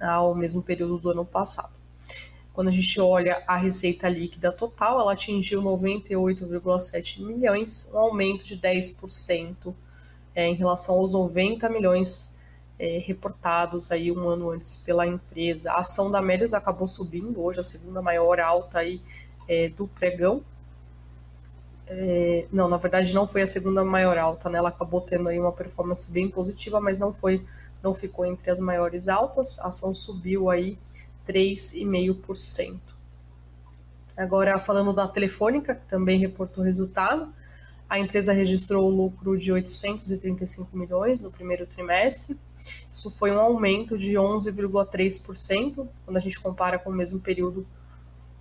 ao 0.00 0.34
mesmo 0.34 0.62
período 0.62 0.98
do 0.98 1.10
ano 1.10 1.24
passado. 1.24 1.72
Quando 2.58 2.66
a 2.66 2.72
gente 2.72 3.00
olha 3.00 3.40
a 3.46 3.56
receita 3.56 4.08
líquida 4.08 4.50
total, 4.50 4.98
ela 4.98 5.12
atingiu 5.12 5.62
98,7 5.62 7.24
milhões, 7.24 7.88
um 7.94 7.98
aumento 7.98 8.44
de 8.44 8.58
10% 8.58 9.72
é, 10.34 10.48
em 10.48 10.54
relação 10.54 10.96
aos 10.96 11.12
90 11.12 11.68
milhões 11.68 12.34
é, 12.76 12.98
reportados 12.98 13.92
aí 13.92 14.10
um 14.10 14.28
ano 14.28 14.50
antes 14.50 14.76
pela 14.76 15.06
empresa. 15.06 15.70
A 15.70 15.78
ação 15.78 16.10
da 16.10 16.20
Melius 16.20 16.52
acabou 16.52 16.88
subindo 16.88 17.40
hoje, 17.40 17.60
a 17.60 17.62
segunda 17.62 18.02
maior 18.02 18.40
alta 18.40 18.80
aí 18.80 19.00
é, 19.46 19.68
do 19.68 19.86
pregão. 19.86 20.42
É, 21.86 22.44
não, 22.50 22.68
na 22.68 22.76
verdade 22.76 23.14
não 23.14 23.24
foi 23.24 23.42
a 23.42 23.46
segunda 23.46 23.84
maior 23.84 24.18
alta, 24.18 24.50
né? 24.50 24.58
Ela 24.58 24.70
acabou 24.70 25.00
tendo 25.00 25.28
aí 25.28 25.38
uma 25.38 25.52
performance 25.52 26.10
bem 26.10 26.28
positiva, 26.28 26.80
mas 26.80 26.98
não 26.98 27.14
foi, 27.14 27.46
não 27.80 27.94
ficou 27.94 28.26
entre 28.26 28.50
as 28.50 28.58
maiores 28.58 29.06
altas. 29.06 29.60
A 29.60 29.68
ação 29.68 29.94
subiu 29.94 30.50
aí 30.50 30.76
3,5%. 31.28 32.80
Agora 34.16 34.58
falando 34.58 34.92
da 34.92 35.06
Telefônica, 35.06 35.74
que 35.74 35.86
também 35.86 36.18
reportou 36.18 36.64
resultado, 36.64 37.32
a 37.88 37.98
empresa 37.98 38.32
registrou 38.32 38.90
lucro 38.90 39.38
de 39.38 39.50
835 39.50 40.76
milhões 40.76 41.20
no 41.20 41.30
primeiro 41.30 41.66
trimestre. 41.66 42.36
Isso 42.90 43.10
foi 43.10 43.30
um 43.30 43.38
aumento 43.38 43.96
de 43.96 44.14
11,3% 44.14 45.88
quando 46.04 46.16
a 46.16 46.20
gente 46.20 46.38
compara 46.38 46.78
com 46.78 46.90
o 46.90 46.92
mesmo 46.92 47.20
período 47.20 47.66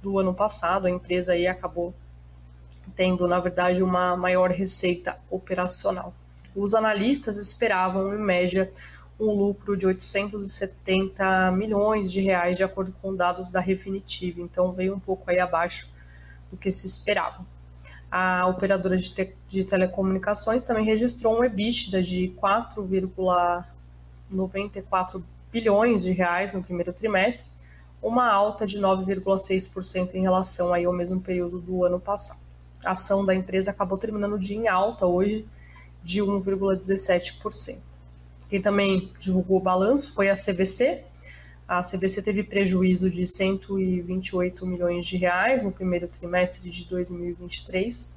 do 0.02 0.20
ano 0.20 0.34
passado. 0.34 0.88
A 0.88 0.90
empresa 0.90 1.34
aí 1.34 1.48
acabou 1.48 1.94
tendo, 2.96 3.28
na 3.28 3.40
verdade, 3.40 3.82
uma 3.84 4.18
maior 4.18 4.52
receita 4.52 5.18
operacional. 5.30 6.14
Os 6.56 6.74
analistas 6.74 7.38
esperavam, 7.38 8.14
em 8.14 8.20
média, 8.20 8.70
um 9.20 9.32
lucro 9.32 9.76
de 9.76 9.88
870 9.88 11.52
milhões 11.52 12.12
de 12.12 12.22
reais, 12.22 12.58
de 12.58 12.64
acordo 12.64 12.94
com 13.02 13.16
dados 13.16 13.50
da 13.50 13.60
Refinitiv. 13.60 14.40
Então, 14.40 14.72
veio 14.72 14.94
um 14.96 15.00
pouco 15.00 15.28
aí 15.30 15.40
abaixo 15.40 15.90
do 16.52 16.58
que 16.58 16.72
se 16.72 16.86
esperava. 16.86 17.44
A 18.10 18.48
operadora 18.48 18.96
de, 18.96 19.12
te 19.12 19.36
de 19.50 19.66
telecomunicações 19.66 20.64
também 20.64 20.86
registrou 20.86 21.40
um 21.40 21.44
EBITDA 21.44 22.02
de 22.02 22.34
4,94 22.42 25.22
bilhões 25.52 26.04
de 26.04 26.14
reais 26.14 26.54
no 26.54 26.64
primeiro 26.64 26.94
trimestre, 26.94 27.52
uma 28.02 28.32
alta 28.32 28.66
de 28.66 28.80
9,6% 28.80 30.14
em 30.14 30.22
relação 30.22 30.74
aí 30.74 30.86
ao 30.86 30.94
mesmo 30.94 31.20
período 31.20 31.60
do 31.60 31.84
ano 31.84 32.00
passado. 32.00 32.40
A 32.86 32.92
ação 32.92 33.26
da 33.26 33.34
empresa 33.34 33.72
acabou 33.72 33.98
terminando 33.98 34.34
o 34.34 34.40
dia 34.40 34.56
em 34.56 34.68
alta 34.68 35.06
hoje 35.06 35.48
de 36.04 36.22
1,17%. 36.22 37.80
Quem 38.50 38.62
também 38.62 39.12
divulgou 39.20 39.58
o 39.58 39.62
balanço 39.62 40.14
foi 40.14 40.30
a 40.30 40.34
CVC, 40.34 41.04
a 41.68 41.82
CBC 41.82 42.22
teve 42.22 42.44
prejuízo 42.44 43.10
de 43.10 43.28
128 43.28 44.66
milhões 44.66 45.06
de 45.06 45.18
reais 45.18 45.64
no 45.64 45.74
primeiro 45.74 46.08
trimestre 46.08 46.70
de 46.70 46.86
2023, 46.86 48.16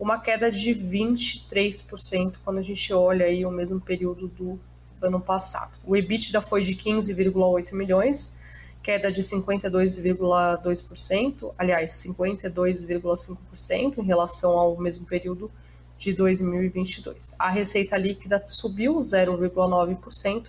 uma 0.00 0.18
queda 0.18 0.50
de 0.50 0.74
23% 0.74 2.36
quando 2.42 2.56
a 2.58 2.62
gente 2.62 2.90
olha 2.94 3.26
aí 3.26 3.44
o 3.44 3.50
mesmo 3.50 3.78
período 3.78 4.28
do 4.28 4.58
ano 5.02 5.20
passado. 5.20 5.78
O 5.84 5.94
EBITDA 5.94 6.40
foi 6.40 6.62
de 6.62 6.74
15,8 6.74 7.74
milhões, 7.74 8.40
queda 8.82 9.12
de 9.12 9.22
52,2%, 9.22 11.52
aliás, 11.58 11.92
52,5% 11.92 13.98
em 13.98 14.02
relação 14.02 14.52
ao 14.52 14.78
mesmo 14.78 15.04
período 15.04 15.50
de 15.98 16.14
2022. 16.14 17.34
A 17.38 17.50
receita 17.50 17.98
líquida 17.98 18.42
subiu 18.42 18.96
0,9% 18.98 20.48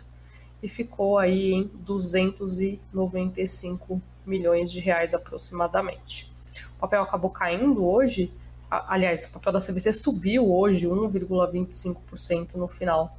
e 0.62 0.70
ficou 0.70 1.18
aí 1.18 1.54
em 1.54 1.70
295 1.74 4.02
milhões 4.26 4.70
de 4.72 4.80
reais 4.80 5.14
aproximadamente. 5.14 6.32
O 6.78 6.80
papel 6.80 7.02
acabou 7.02 7.32
caindo 7.32 7.86
hoje, 7.86 8.34
aliás, 8.70 9.26
o 9.26 9.32
papel 9.32 9.52
da 9.54 9.60
CVC 9.60 9.92
subiu 9.92 10.54
hoje 10.54 10.88
1,25% 10.88 12.54
no 12.56 12.68
final 12.68 13.18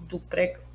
do 0.00 0.18
pregão. 0.18 0.66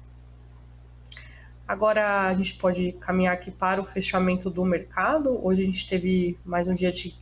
Agora 1.67 2.27
a 2.27 2.33
gente 2.35 2.53
pode 2.55 2.93
caminhar 2.93 3.33
aqui 3.33 3.51
para 3.51 3.81
o 3.81 3.85
fechamento 3.85 4.49
do 4.49 4.63
mercado. 4.63 5.45
Hoje 5.45 5.63
a 5.63 5.65
gente 5.65 5.85
teve 5.87 6.39
mais 6.45 6.65
um 6.67 6.75
dia 6.75 6.91
de, 6.91 7.13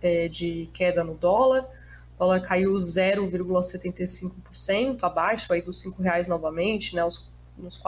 é, 0.00 0.26
de 0.28 0.68
queda 0.72 1.04
no 1.04 1.14
dólar. 1.14 1.68
O 2.16 2.20
dólar 2.20 2.40
caiu 2.40 2.74
0,75%, 2.74 5.02
abaixo 5.02 5.52
aí 5.52 5.62
dos 5.62 5.84
R$ 5.84 5.92
reais 5.98 6.28
novamente, 6.28 6.94
né? 6.94 7.04
Os 7.04 7.32
nos 7.56 7.76
R$ 7.76 7.82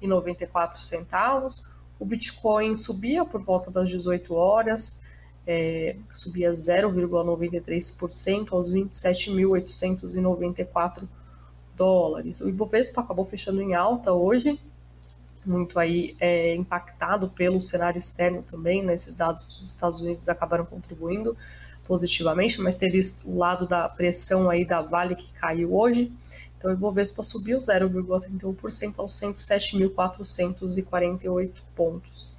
4,94. 0.00 1.64
O 1.98 2.04
Bitcoin 2.04 2.76
subia 2.76 3.24
por 3.24 3.40
volta 3.40 3.70
das 3.70 3.88
18 3.88 4.34
horas, 4.34 5.02
é, 5.46 5.96
subia 6.12 6.52
0,93% 6.52 8.52
aos 8.52 8.70
27.894 8.70 11.08
dólares. 11.74 12.40
O 12.40 12.48
Ibovespa 12.48 13.00
acabou 13.00 13.24
fechando 13.24 13.60
em 13.60 13.74
alta 13.74 14.12
hoje, 14.12 14.60
muito 15.44 15.76
aí 15.78 16.16
é, 16.20 16.54
impactado 16.54 17.28
pelo 17.30 17.60
cenário 17.60 17.98
externo 17.98 18.42
também, 18.42 18.84
né? 18.84 18.92
esses 18.92 19.14
dados 19.14 19.46
dos 19.46 19.64
Estados 19.64 19.98
Unidos 20.00 20.28
acabaram 20.28 20.66
contribuindo 20.66 21.36
positivamente, 21.88 22.60
mas 22.60 22.76
teve 22.76 23.00
o 23.24 23.38
lado 23.38 23.66
da 23.66 23.88
pressão 23.88 24.48
aí 24.48 24.64
da 24.64 24.80
Vale 24.80 25.16
que 25.16 25.32
caiu 25.32 25.74
hoje, 25.74 26.12
então, 26.58 26.70
o 26.72 26.74
Ibovespa 26.74 27.22
subiu 27.22 27.58
0,31% 27.58 28.94
aos 28.98 29.12
107.448 29.12 31.52
pontos. 31.76 32.36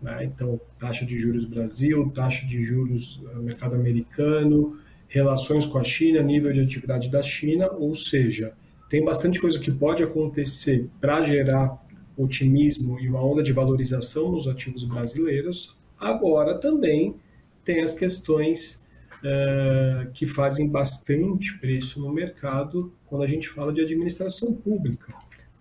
né? 0.00 0.24
então 0.24 0.60
taxa 0.78 1.04
de 1.04 1.18
juros 1.18 1.44
Brasil, 1.44 2.10
taxa 2.10 2.46
de 2.46 2.62
juros 2.62 3.20
eh, 3.30 3.38
mercado 3.40 3.76
americano, 3.76 4.78
relações 5.08 5.66
com 5.66 5.78
a 5.78 5.84
China, 5.84 6.22
nível 6.22 6.52
de 6.52 6.60
atividade 6.60 7.08
da 7.10 7.22
China, 7.22 7.70
ou 7.72 7.94
seja, 7.94 8.54
tem 8.88 9.04
bastante 9.04 9.40
coisa 9.40 9.58
que 9.58 9.70
pode 9.70 10.02
acontecer 10.02 10.88
para 11.00 11.22
gerar 11.22 11.82
otimismo 12.16 12.98
e 12.98 13.08
uma 13.08 13.24
onda 13.24 13.42
de 13.42 13.52
valorização 13.52 14.32
nos 14.32 14.48
ativos 14.48 14.84
brasileiros. 14.84 15.76
Agora 15.98 16.58
também 16.58 17.14
tem 17.62 17.80
as 17.80 17.94
questões 17.94 18.86
uh, 19.22 20.10
que 20.12 20.26
fazem 20.26 20.68
bastante 20.68 21.58
preço 21.58 22.00
no 22.00 22.12
mercado 22.12 22.92
quando 23.06 23.22
a 23.22 23.26
gente 23.26 23.48
fala 23.48 23.72
de 23.72 23.80
administração 23.80 24.52
pública. 24.52 25.12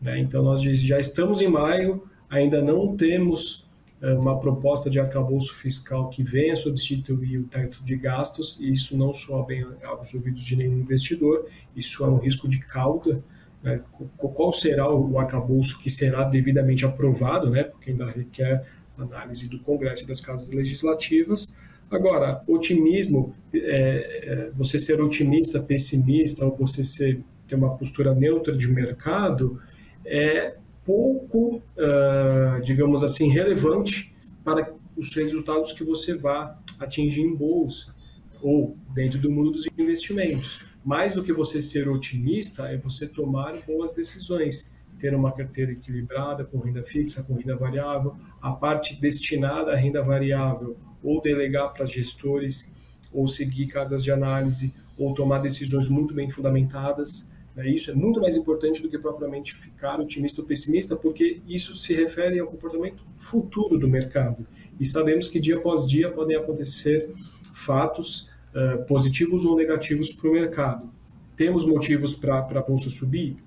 Né? 0.02 0.20
Então, 0.20 0.44
nós 0.44 0.62
já 0.62 1.00
estamos 1.00 1.42
em 1.42 1.48
maio, 1.48 2.04
ainda 2.30 2.62
não 2.62 2.96
temos 2.96 3.66
uma 4.00 4.40
proposta 4.40 4.92
de 4.92 5.00
arcabouço 5.00 5.56
fiscal 5.56 6.08
que 6.10 6.22
venha 6.22 6.56
substituir 6.56 7.40
o 7.40 7.46
teto 7.46 7.84
de 7.84 7.96
gastos, 7.96 8.56
e 8.62 8.72
isso 8.72 8.96
não 8.96 9.12
soa 9.12 9.44
bem 9.44 9.66
aos 9.84 10.14
ouvidos 10.14 10.44
de 10.44 10.56
nenhum 10.56 10.78
investidor, 10.78 11.48
isso 11.76 12.04
é 12.04 12.08
um 12.08 12.18
risco 12.18 12.48
de 12.48 12.60
cauda. 12.60 13.24
Né? 13.64 13.78
Qual 14.16 14.54
será 14.54 14.88
o 14.94 15.18
arcabouço 15.18 15.80
que 15.80 15.90
será 15.90 16.24
devidamente 16.24 16.86
aprovado, 16.86 17.50
né? 17.50 17.64
porque 17.64 17.90
ainda 17.90 18.06
requer 18.06 18.68
análise 18.98 19.48
do 19.48 19.60
Congresso 19.60 20.04
e 20.04 20.08
das 20.08 20.22
casas 20.22 20.52
legislativas. 20.52 21.56
Agora, 21.90 22.44
otimismo, 22.48 23.34
é, 23.54 23.60
é, 23.60 24.52
você 24.56 24.78
ser 24.78 25.02
otimista, 25.02 25.62
pessimista, 25.62 26.46
ou 26.46 26.56
você 26.56 26.84
ser, 26.84 27.24
ter 27.48 27.56
uma 27.56 27.78
postura 27.78 28.14
neutra 28.14 28.56
de 28.56 28.68
mercado, 28.68 29.62
é 30.06 30.56
pouco, 30.86 31.58
uh, 31.58 32.62
digamos 32.64 33.04
assim, 33.04 33.30
relevante 33.30 34.14
para 34.44 34.74
os 34.96 35.14
resultados 35.14 35.74
que 35.74 35.84
você 35.84 36.16
vai 36.16 36.54
atingir 36.80 37.22
em 37.22 37.36
bolsa 37.36 37.94
ou 38.42 38.78
dentro 38.94 39.20
do 39.20 39.30
mundo 39.30 39.52
dos 39.52 39.68
investimentos. 39.78 40.62
Mais 40.86 41.14
do 41.14 41.24
que 41.24 41.34
você 41.34 41.62
ser 41.62 41.90
otimista, 41.90 42.68
é 42.68 42.78
você 42.78 43.06
tomar 43.06 43.62
boas 43.66 43.94
decisões, 43.94 44.72
ter 44.98 45.14
uma 45.16 45.32
carteira 45.32 45.72
equilibrada 45.72 46.44
com 46.44 46.60
renda 46.60 46.84
fixa, 46.84 47.24
com 47.24 47.36
renda 47.36 47.56
variável, 47.56 48.16
a 48.42 48.52
parte 48.52 49.00
destinada 49.00 49.74
à 49.74 49.76
renda 49.76 50.02
variável, 50.02 50.78
ou 51.04 51.22
delegar 51.22 51.74
para 51.74 51.86
gestores, 51.86 52.70
ou 53.12 53.28
seguir 53.28 53.68
casas 53.68 54.04
de 54.04 54.12
análise, 54.12 54.74
ou 54.98 55.14
tomar 55.14 55.40
decisões 55.40 55.88
muito 55.88 56.14
bem 56.14 56.30
fundamentadas 56.30 57.30
né? 57.58 57.68
Isso 57.68 57.90
é 57.90 57.96
muito 57.96 58.22
mais 58.22 58.38
importante 58.38 58.84
do 58.84 58.88
que 58.88 59.00
propriamente 59.00 59.56
ficar 59.56 60.00
otimista 60.00 60.42
ou 60.42 60.48
pessimista, 60.48 60.96
porque 60.96 61.42
isso 61.48 61.76
se 61.76 61.92
refere 61.96 62.40
ao 62.40 62.48
comportamento 62.48 63.04
futuro 63.18 63.80
do 63.80 63.90
mercado. 63.90 64.46
E 64.80 64.86
sabemos 64.86 65.28
que 65.28 65.40
dia 65.40 65.58
após 65.58 65.88
dia 65.88 66.12
podem 66.12 66.38
acontecer 66.38 67.10
fatos 67.56 68.30
uh, 68.54 68.86
positivos 68.86 69.44
ou 69.44 69.58
negativos 69.58 70.12
para 70.12 70.30
o 70.30 70.34
mercado. 70.34 70.94
Temos 71.36 71.66
motivos 71.66 72.14
para 72.14 72.38
a 72.40 72.62
bolsa 72.62 72.92
subir? 72.92 73.38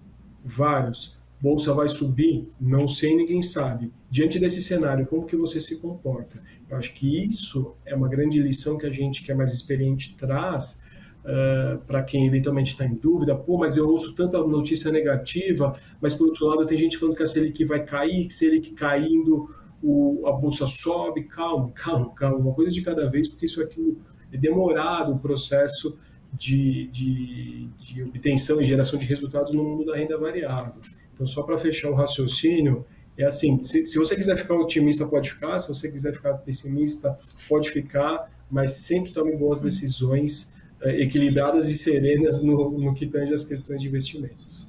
Vários. 0.45 1.20
Bolsa 1.41 1.73
vai 1.73 1.89
subir? 1.89 2.49
Não 2.61 2.87
sei, 2.87 3.17
ninguém 3.17 3.41
sabe. 3.41 3.91
Diante 4.11 4.39
desse 4.39 4.63
cenário, 4.63 5.07
como 5.07 5.25
que 5.25 5.37
você 5.37 5.59
se 5.59 5.77
comporta? 5.77 6.43
Eu 6.69 6.77
acho 6.77 6.93
que 6.93 7.25
isso 7.25 7.75
é 7.87 7.95
uma 7.95 8.09
grande 8.09 8.41
lição 8.43 8.77
que 8.77 8.87
a 8.87 8.91
gente 8.91 9.23
que 9.23 9.33
é 9.33 9.35
mais 9.35 9.53
experiente 9.53 10.15
traz 10.17 10.89
Uh, 11.21 11.79
para 11.85 12.03
quem 12.03 12.27
eventualmente 12.27 12.73
está 12.73 12.87
em 12.87 12.95
dúvida, 12.95 13.37
pô, 13.37 13.59
mas 13.59 13.77
eu 13.77 13.87
ouço 13.87 14.15
tanta 14.15 14.39
notícia 14.39 14.91
negativa, 14.91 15.79
mas 16.01 16.15
por 16.15 16.29
outro 16.29 16.47
lado 16.47 16.65
tem 16.65 16.79
gente 16.79 16.97
falando 16.97 17.15
que 17.15 17.23
a 17.23 17.27
Selic 17.27 17.63
vai 17.67 17.85
cair, 17.85 18.27
que 18.27 18.33
Selic 18.33 18.71
caindo 18.71 19.47
o, 19.83 20.27
a 20.27 20.33
bolsa 20.33 20.67
sobe, 20.67 21.25
calma, 21.25 21.71
calma, 21.73 22.11
calma, 22.15 22.39
uma 22.39 22.55
coisa 22.55 22.71
de 22.71 22.81
cada 22.81 23.09
vez, 23.11 23.29
porque 23.29 23.45
isso 23.45 23.63
aqui 23.63 23.99
é 24.33 24.39
demorado 24.39 25.13
o 25.13 25.19
processo 25.19 25.99
de, 26.33 26.87
de, 26.89 27.69
de 27.79 28.03
obtenção 28.03 28.61
e 28.61 28.65
geração 28.65 28.99
de 28.99 29.05
resultados 29.05 29.53
no 29.53 29.63
mundo 29.63 29.85
da 29.85 29.97
renda 29.97 30.17
variável. 30.17 30.81
Então, 31.21 31.27
só 31.27 31.43
para 31.43 31.59
fechar 31.59 31.91
o 31.91 31.95
raciocínio, 31.95 32.87
é 33.15 33.27
assim, 33.27 33.61
se, 33.61 33.85
se 33.85 33.99
você 33.99 34.17
quiser 34.17 34.39
ficar 34.39 34.55
otimista, 34.55 35.07
pode 35.07 35.29
ficar, 35.29 35.59
se 35.59 35.69
você 35.69 35.93
quiser 35.93 36.15
ficar 36.15 36.33
pessimista, 36.39 37.15
pode 37.47 37.71
ficar, 37.71 38.31
mas 38.51 38.71
sempre 38.71 39.13
tome 39.13 39.37
boas 39.37 39.61
decisões, 39.61 40.51
é, 40.81 41.03
equilibradas 41.03 41.69
e 41.69 41.75
serenas 41.75 42.43
no, 42.43 42.71
no 42.71 42.95
que 42.95 43.07
tange 43.07 43.35
as 43.35 43.45
questões 43.45 43.83
de 43.83 43.89
investimentos. 43.89 44.67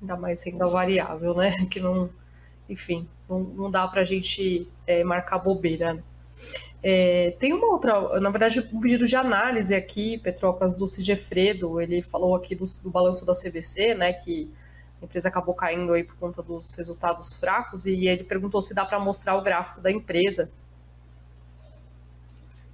Ainda 0.00 0.16
mais 0.16 0.42
renda 0.42 0.66
variável, 0.66 1.36
né? 1.36 1.52
Que 1.70 1.78
não, 1.78 2.10
enfim, 2.68 3.08
não, 3.28 3.38
não 3.38 3.70
dá 3.70 3.86
para 3.86 4.00
a 4.00 4.04
gente 4.04 4.68
é, 4.88 5.04
marcar 5.04 5.38
bobeira. 5.38 5.94
Né? 5.94 6.02
É, 6.82 7.30
tem 7.38 7.52
uma 7.52 7.68
outra, 7.68 8.18
na 8.18 8.30
verdade, 8.30 8.58
um 8.72 8.80
pedido 8.80 9.06
de 9.06 9.14
análise 9.14 9.72
aqui, 9.72 10.18
Petrocas, 10.18 10.74
do 10.74 10.88
Sigefredo, 10.88 11.80
ele 11.80 12.02
falou 12.02 12.34
aqui 12.34 12.56
do, 12.56 12.64
do 12.82 12.90
balanço 12.90 13.24
da 13.24 13.34
CVC, 13.34 13.94
né, 13.94 14.12
que 14.12 14.50
a 15.00 15.04
empresa 15.04 15.28
acabou 15.28 15.54
caindo 15.54 15.92
aí 15.92 16.04
por 16.04 16.16
conta 16.16 16.42
dos 16.42 16.74
resultados 16.74 17.36
fracos, 17.36 17.86
e 17.86 18.06
ele 18.06 18.24
perguntou 18.24 18.60
se 18.62 18.74
dá 18.74 18.84
para 18.84 18.98
mostrar 18.98 19.36
o 19.36 19.42
gráfico 19.42 19.80
da 19.80 19.90
empresa, 19.90 20.50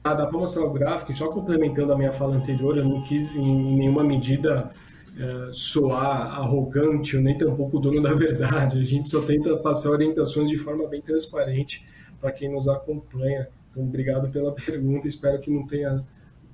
ah, 0.05 0.15
dá 0.15 0.27
para 0.27 0.37
mostrar 0.37 0.65
o 0.65 0.71
gráfico, 0.73 1.15
só 1.15 1.29
complementando 1.29 1.93
a 1.93 1.97
minha 1.97 2.11
fala 2.11 2.35
anterior, 2.35 2.77
eu 2.77 2.85
não 2.85 3.03
quis 3.03 3.33
em 3.37 3.77
nenhuma 3.77 4.03
medida 4.03 4.73
é, 5.17 5.51
soar 5.53 6.41
arrogante 6.41 7.17
ou 7.17 7.23
nem 7.23 7.39
tampouco 7.39 7.79
dono 7.79 8.03
da 8.03 8.13
verdade. 8.13 8.81
A 8.81 8.83
gente 8.83 9.09
só 9.09 9.23
tenta 9.23 9.57
passar 9.59 9.91
orientações 9.91 10.49
de 10.49 10.59
forma 10.59 10.89
bem 10.89 11.01
transparente 11.01 11.87
para 12.21 12.33
quem 12.33 12.51
nos 12.51 12.69
acompanha. 12.69 13.49
Então, 13.71 13.85
obrigado 13.85 14.29
pela 14.31 14.51
pergunta. 14.57 15.07
Espero 15.07 15.39
que 15.39 15.53
não 15.53 15.65
tenha, 15.67 16.05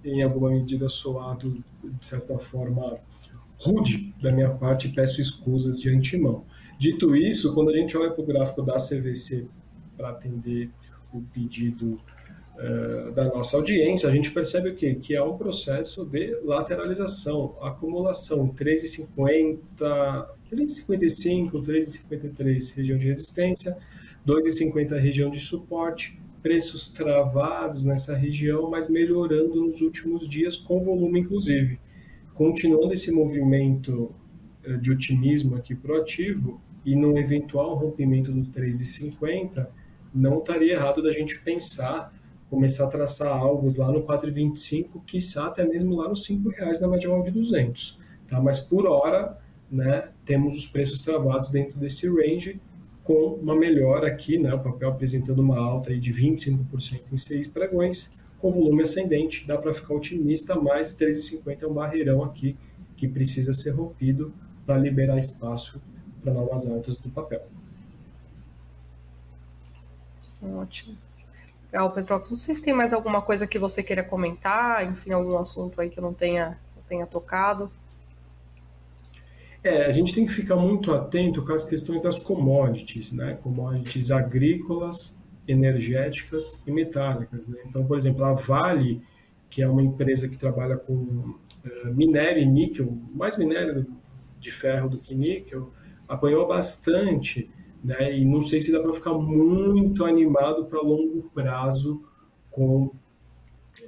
em 0.04 0.22
alguma 0.22 0.50
medida, 0.50 0.86
soado, 0.86 1.64
de 1.82 2.04
certa 2.04 2.38
forma, 2.38 2.98
rude 3.60 4.14
da 4.20 4.30
minha 4.32 4.50
parte. 4.50 4.88
Peço 4.88 5.20
escusas 5.20 5.80
de 5.80 5.90
antemão. 5.90 6.44
Dito 6.78 7.16
isso, 7.16 7.52
quando 7.54 7.70
a 7.70 7.76
gente 7.76 7.96
olha 7.96 8.10
para 8.10 8.22
o 8.22 8.26
gráfico 8.26 8.62
da 8.62 8.76
CVC 8.76 9.46
para 9.96 10.10
atender 10.10 10.70
o 11.12 11.20
pedido 11.20 12.00
eh, 12.60 13.12
da 13.14 13.24
nossa 13.24 13.56
audiência, 13.56 14.08
a 14.08 14.12
gente 14.12 14.32
percebe 14.32 14.70
o 14.70 14.74
quê? 14.74 14.94
Que 14.94 15.14
é 15.14 15.22
um 15.22 15.36
processo 15.36 16.04
de 16.04 16.34
lateralização, 16.42 17.56
acumulação, 17.60 18.48
3,50, 18.48 19.46
3,55, 20.50 21.52
3,53 21.62 22.76
região 22.76 22.98
de 22.98 23.06
resistência, 23.06 23.76
2,50 24.26 24.98
região 25.00 25.30
de 25.30 25.38
suporte, 25.38 26.20
preços 26.42 26.88
travados 26.88 27.84
nessa 27.84 28.16
região, 28.16 28.68
mas 28.68 28.88
melhorando 28.88 29.64
nos 29.66 29.80
últimos 29.80 30.28
dias, 30.28 30.56
com 30.56 30.80
volume 30.80 31.20
inclusive. 31.20 31.78
Continuando 32.38 32.92
esse 32.92 33.10
movimento 33.10 34.14
eh, 34.62 34.76
de 34.76 34.92
otimismo 34.92 35.56
aqui 35.56 35.74
proativo 35.74 36.60
e 36.84 36.94
num 36.94 37.18
eventual 37.18 37.74
rompimento 37.74 38.30
do 38.30 38.42
3,50, 38.48 39.66
não 40.14 40.38
estaria 40.38 40.74
errado 40.74 41.02
da 41.02 41.10
gente 41.10 41.40
pensar 41.40 42.14
começar 42.48 42.84
a 42.84 42.86
traçar 42.86 43.36
alvos 43.36 43.76
lá 43.76 43.90
no 43.90 44.04
4,25, 44.04 45.02
quiçá 45.04 45.48
até 45.48 45.66
mesmo 45.66 45.96
lá 45.96 46.08
nos 46.08 46.28
R$ 46.28 46.40
reais 46.56 46.80
na 46.80 46.86
média 46.86 47.10
móvel 47.10 47.24
de 47.24 47.38
200. 47.40 47.98
Tá? 48.28 48.40
Mas 48.40 48.60
por 48.60 48.86
hora, 48.86 49.36
né, 49.68 50.10
temos 50.24 50.56
os 50.56 50.68
preços 50.68 51.02
travados 51.02 51.50
dentro 51.50 51.76
desse 51.76 52.08
range, 52.08 52.60
com 53.02 53.34
uma 53.42 53.56
melhora 53.56 54.06
aqui, 54.06 54.38
né, 54.38 54.54
o 54.54 54.60
papel 54.60 54.90
apresentando 54.90 55.40
uma 55.40 55.58
alta 55.58 55.90
aí 55.90 55.98
de 55.98 56.12
25% 56.12 57.12
em 57.12 57.16
seis 57.16 57.48
pregões, 57.48 58.14
com 58.38 58.52
volume 58.52 58.82
ascendente, 58.82 59.46
dá 59.46 59.58
para 59.58 59.74
ficar 59.74 59.94
otimista, 59.94 60.54
mas 60.54 60.96
13,50 60.96 61.62
é 61.62 61.66
um 61.66 61.74
barreirão 61.74 62.22
aqui 62.22 62.56
que 62.96 63.08
precisa 63.08 63.52
ser 63.52 63.70
rompido 63.70 64.32
para 64.64 64.76
liberar 64.76 65.18
espaço 65.18 65.80
para 66.22 66.32
novas 66.32 66.66
altas 66.66 66.96
do 66.96 67.08
papel. 67.08 67.42
Ótimo. 70.42 70.96
Legal, 71.72 71.92
Petrox. 71.92 72.30
Não 72.30 72.38
sei 72.38 72.54
se 72.54 72.62
tem 72.62 72.72
mais 72.72 72.92
alguma 72.92 73.20
coisa 73.20 73.46
que 73.46 73.58
você 73.58 73.82
queira 73.82 74.02
comentar, 74.02 74.84
enfim, 74.84 75.12
algum 75.12 75.36
assunto 75.38 75.80
aí 75.80 75.90
que 75.90 75.98
eu 75.98 76.02
não 76.02 76.14
tenha, 76.14 76.58
não 76.76 76.82
tenha 76.86 77.06
tocado. 77.06 77.70
É, 79.62 79.86
a 79.86 79.90
gente 79.90 80.14
tem 80.14 80.24
que 80.24 80.32
ficar 80.32 80.56
muito 80.56 80.92
atento 80.92 81.44
com 81.44 81.52
as 81.52 81.62
questões 81.62 82.00
das 82.00 82.18
commodities, 82.18 83.12
né? 83.12 83.38
Commodities 83.42 84.10
agrícolas, 84.10 85.17
energéticas 85.48 86.62
e 86.66 86.70
metálicas. 86.70 87.48
Né? 87.48 87.58
Então, 87.66 87.84
por 87.84 87.96
exemplo, 87.96 88.24
a 88.24 88.34
Vale, 88.34 89.02
que 89.50 89.62
é 89.62 89.68
uma 89.68 89.82
empresa 89.82 90.28
que 90.28 90.36
trabalha 90.36 90.76
com 90.76 90.94
uh, 90.94 91.36
minério 91.94 92.42
e 92.42 92.46
níquel, 92.46 92.96
mais 93.14 93.36
minério 93.36 93.86
de 94.38 94.52
ferro 94.52 94.88
do 94.88 94.98
que 94.98 95.14
níquel, 95.14 95.72
apanhou 96.06 96.46
bastante 96.46 97.50
né? 97.82 98.16
E 98.18 98.24
não 98.24 98.42
sei 98.42 98.60
se 98.60 98.72
dá 98.72 98.80
para 98.80 98.92
ficar 98.92 99.14
muito 99.14 100.04
animado 100.04 100.64
para 100.66 100.80
longo 100.80 101.30
prazo 101.34 102.02
com 102.50 102.90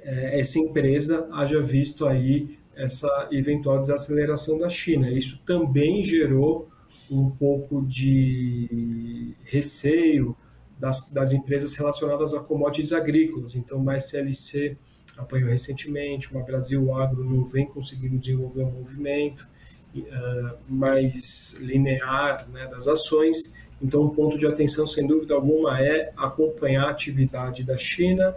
é, 0.01 0.39
essa 0.39 0.59
empresa, 0.59 1.27
haja 1.31 1.61
visto 1.61 2.05
aí 2.05 2.57
essa 2.75 3.27
eventual 3.31 3.81
desaceleração 3.81 4.57
da 4.57 4.69
China. 4.69 5.11
Isso 5.11 5.41
também 5.45 6.01
gerou 6.01 6.69
um 7.09 7.29
pouco 7.29 7.85
de 7.85 9.35
receio 9.43 10.35
das, 10.81 11.11
das 11.11 11.31
empresas 11.31 11.75
relacionadas 11.75 12.33
a 12.33 12.39
commodities 12.39 12.91
agrícolas. 12.91 13.55
Então, 13.55 13.77
uma 13.77 13.95
SLC 13.95 14.75
apanhou 15.15 15.47
recentemente, 15.47 16.31
uma 16.31 16.41
Brasil 16.41 16.91
Agro 16.95 17.23
não 17.23 17.45
vem 17.45 17.67
conseguindo 17.67 18.17
desenvolver 18.17 18.63
um 18.63 18.71
movimento 18.71 19.47
uh, 19.95 20.57
mais 20.67 21.55
linear 21.59 22.49
né, 22.49 22.65
das 22.65 22.87
ações. 22.87 23.53
Então, 23.79 24.01
um 24.01 24.09
ponto 24.09 24.39
de 24.39 24.47
atenção, 24.47 24.87
sem 24.87 25.05
dúvida 25.05 25.35
alguma, 25.35 25.79
é 25.79 26.11
acompanhar 26.17 26.85
a 26.85 26.89
atividade 26.89 27.63
da 27.63 27.77
China, 27.77 28.35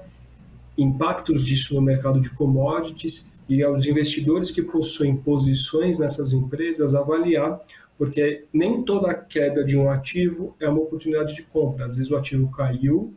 impactos 0.76 1.46
disso 1.46 1.74
no 1.74 1.80
mercado 1.80 2.20
de 2.20 2.28
commodities 2.28 3.32
e 3.48 3.62
aos 3.62 3.86
investidores 3.86 4.50
que 4.50 4.62
possuem 4.62 5.16
posições 5.16 5.98
nessas 5.98 6.34
empresas 6.34 6.94
avaliar, 6.94 7.58
porque 7.96 8.46
nem 8.52 8.82
toda 8.82 9.14
queda 9.14 9.64
de 9.64 9.76
um 9.76 9.88
ativo 9.88 10.56
é 10.60 10.68
uma 10.68 10.80
oportunidade 10.80 11.34
de 11.34 11.42
compra. 11.42 11.84
Às 11.84 11.96
vezes 11.96 12.10
o 12.10 12.16
ativo 12.16 12.50
caiu, 12.50 13.14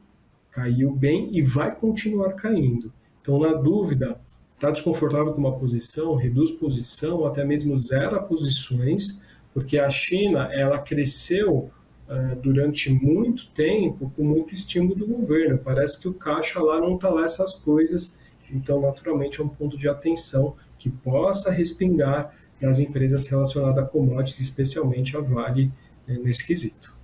caiu 0.51 0.91
bem 0.91 1.29
e 1.31 1.41
vai 1.41 1.75
continuar 1.75 2.33
caindo. 2.33 2.91
Então, 3.21 3.39
na 3.39 3.53
dúvida, 3.53 4.19
está 4.55 4.71
desconfortável 4.71 5.33
com 5.33 5.39
uma 5.39 5.57
posição, 5.57 6.15
reduz 6.15 6.51
posição, 6.51 7.25
até 7.25 7.43
mesmo 7.43 7.77
zera 7.77 8.21
posições, 8.21 9.21
porque 9.53 9.77
a 9.77 9.89
China 9.89 10.49
ela 10.53 10.79
cresceu 10.79 11.69
uh, 12.07 12.35
durante 12.41 12.91
muito 12.91 13.49
tempo 13.49 14.11
com 14.15 14.23
muito 14.23 14.53
estímulo 14.53 14.95
do 14.95 15.07
governo. 15.07 15.57
Parece 15.57 15.99
que 15.99 16.07
o 16.07 16.13
caixa 16.13 16.59
lá 16.59 16.79
não 16.79 16.95
está 16.95 17.09
lá 17.09 17.23
essas 17.23 17.53
coisas, 17.53 18.19
então 18.51 18.81
naturalmente 18.81 19.41
é 19.41 19.43
um 19.43 19.49
ponto 19.49 19.77
de 19.77 19.87
atenção 19.87 20.55
que 20.77 20.89
possa 20.89 21.51
respingar 21.51 22.33
nas 22.59 22.79
empresas 22.79 23.27
relacionadas 23.27 23.83
a 23.83 23.87
commodities, 23.87 24.39
especialmente 24.39 25.15
a 25.15 25.21
Vale 25.21 25.71
eh, 26.07 26.17
nesse 26.17 26.45
quesito. 26.45 26.95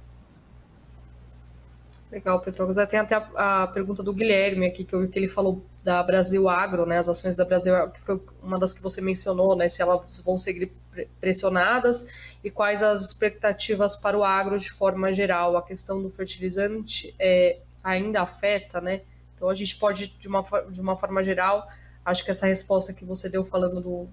Legal, 2.11 2.39
Petrocas. 2.41 2.77
Tem 2.87 2.99
até 2.99 3.15
a, 3.15 3.63
a, 3.63 3.67
pergunta 3.67 4.03
do 4.03 4.13
Guilherme 4.13 4.67
aqui, 4.67 4.83
que 4.83 4.93
eu 4.93 5.07
que 5.09 5.17
ele 5.17 5.27
falou 5.27 5.65
da 5.83 6.01
Brasil 6.03 6.47
Agro, 6.47 6.85
né, 6.85 6.99
as 6.99 7.09
ações 7.09 7.35
da 7.35 7.43
Brasil 7.43 7.75
Agro, 7.75 7.91
que 7.91 8.05
foi 8.05 8.21
uma 8.41 8.59
das 8.59 8.71
que 8.71 8.83
você 8.83 9.01
mencionou, 9.01 9.55
né, 9.55 9.67
se 9.67 9.81
elas 9.81 10.21
vão 10.23 10.37
seguir 10.37 10.71
pressionadas 11.19 12.07
e 12.43 12.51
quais 12.51 12.83
as 12.83 13.01
expectativas 13.01 13.95
para 13.95 14.15
o 14.15 14.23
agro 14.23 14.59
de 14.59 14.71
forma 14.71 15.11
geral. 15.11 15.57
A 15.57 15.63
questão 15.63 16.03
do 16.03 16.09
fertilizante 16.11 17.15
é, 17.17 17.61
ainda 17.83 18.21
afeta, 18.21 18.79
né? 18.79 19.01
Então 19.43 19.51
a 19.51 19.55
gente 19.55 19.75
pode, 19.75 20.15
de 20.17 20.25
uma, 20.25 20.41
de 20.71 20.79
uma 20.79 20.95
forma 20.95 21.21
geral, 21.21 21.67
acho 22.05 22.23
que 22.23 22.31
essa 22.31 22.45
resposta 22.45 22.93
que 22.93 23.03
você 23.03 23.27
deu 23.27 23.43
falando 23.43 23.81
do, 23.81 24.07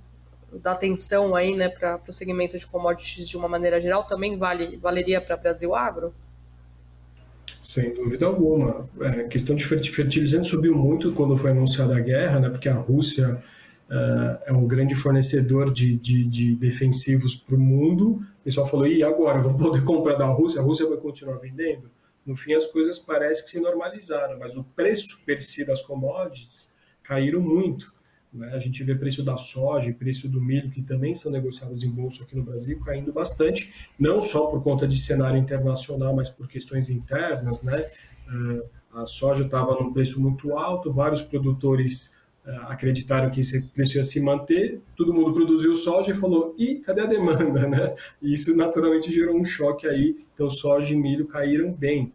da 0.58 0.72
atenção 0.72 1.36
aí, 1.36 1.54
né, 1.54 1.68
para 1.68 2.00
o 2.08 2.12
segmento 2.12 2.58
de 2.58 2.66
commodities 2.66 3.28
de 3.28 3.36
uma 3.36 3.46
maneira 3.46 3.80
geral, 3.80 4.04
também 4.04 4.36
vale, 4.36 4.76
valeria 4.76 5.20
para 5.20 5.36
Brasil 5.36 5.72
Agro? 5.72 6.12
Sem 7.62 7.94
dúvida 7.94 8.26
alguma. 8.26 8.88
É, 9.00 9.06
a 9.20 9.28
questão 9.28 9.54
de 9.54 9.64
fertilizante 9.64 10.48
subiu 10.48 10.74
muito 10.74 11.12
quando 11.12 11.36
foi 11.36 11.52
anunciada 11.52 11.96
a 11.96 12.00
guerra, 12.00 12.40
né, 12.40 12.50
porque 12.50 12.68
a 12.68 12.74
Rússia 12.74 13.40
uh, 13.88 14.42
é 14.46 14.52
um 14.52 14.66
grande 14.66 14.96
fornecedor 14.96 15.72
de, 15.72 15.96
de, 15.96 16.24
de 16.24 16.56
defensivos 16.56 17.36
para 17.36 17.54
o 17.54 17.60
mundo. 17.60 18.20
O 18.40 18.42
pessoal 18.42 18.66
falou, 18.66 18.84
e 18.84 19.04
agora, 19.04 19.40
vou 19.40 19.54
poder 19.54 19.84
comprar 19.84 20.14
da 20.14 20.26
Rússia? 20.26 20.60
A 20.60 20.64
Rússia 20.64 20.88
vai 20.88 20.98
continuar 20.98 21.36
vendendo? 21.36 21.88
No 22.24 22.36
fim, 22.36 22.52
as 22.52 22.66
coisas 22.66 22.98
parecem 22.98 23.44
que 23.44 23.50
se 23.50 23.60
normalizaram, 23.60 24.38
mas 24.38 24.56
o 24.56 24.64
preço 24.64 25.20
per 25.24 25.40
si 25.40 25.64
das 25.64 25.80
commodities 25.80 26.72
caíram 27.02 27.40
muito. 27.40 27.92
Né? 28.32 28.52
A 28.52 28.58
gente 28.58 28.84
vê 28.84 28.94
preço 28.94 29.22
da 29.22 29.36
soja 29.36 29.92
preço 29.92 30.28
do 30.28 30.40
milho, 30.40 30.70
que 30.70 30.82
também 30.82 31.14
são 31.14 31.32
negociados 31.32 31.82
em 31.82 31.90
bolsa 31.90 32.22
aqui 32.22 32.36
no 32.36 32.42
Brasil, 32.42 32.78
caindo 32.80 33.12
bastante, 33.12 33.90
não 33.98 34.20
só 34.20 34.46
por 34.46 34.62
conta 34.62 34.86
de 34.86 34.98
cenário 34.98 35.38
internacional, 35.38 36.14
mas 36.14 36.28
por 36.28 36.46
questões 36.46 36.88
internas. 36.88 37.62
Né? 37.62 37.90
Uh, 38.28 38.62
a 38.92 39.04
soja 39.04 39.44
estava 39.44 39.74
num 39.74 39.92
preço 39.92 40.20
muito 40.20 40.56
alto, 40.56 40.92
vários 40.92 41.22
produtores 41.22 42.14
acreditaram 42.44 43.30
que 43.30 43.40
preço 43.74 43.96
ia 43.96 44.02
se 44.02 44.20
manter, 44.20 44.80
todo 44.96 45.12
mundo 45.12 45.32
produziu 45.32 45.74
soja 45.74 46.12
e 46.12 46.14
falou, 46.14 46.54
e 46.58 46.76
cadê 46.76 47.02
a 47.02 47.06
demanda? 47.06 47.60
Né? 47.70 47.94
E 48.20 48.32
isso 48.32 48.56
naturalmente 48.56 49.12
gerou 49.12 49.36
um 49.36 49.44
choque 49.44 49.86
aí, 49.86 50.16
então 50.34 50.48
soja 50.48 50.92
e 50.92 50.96
milho 50.96 51.26
caíram 51.26 51.72
bem. 51.72 52.12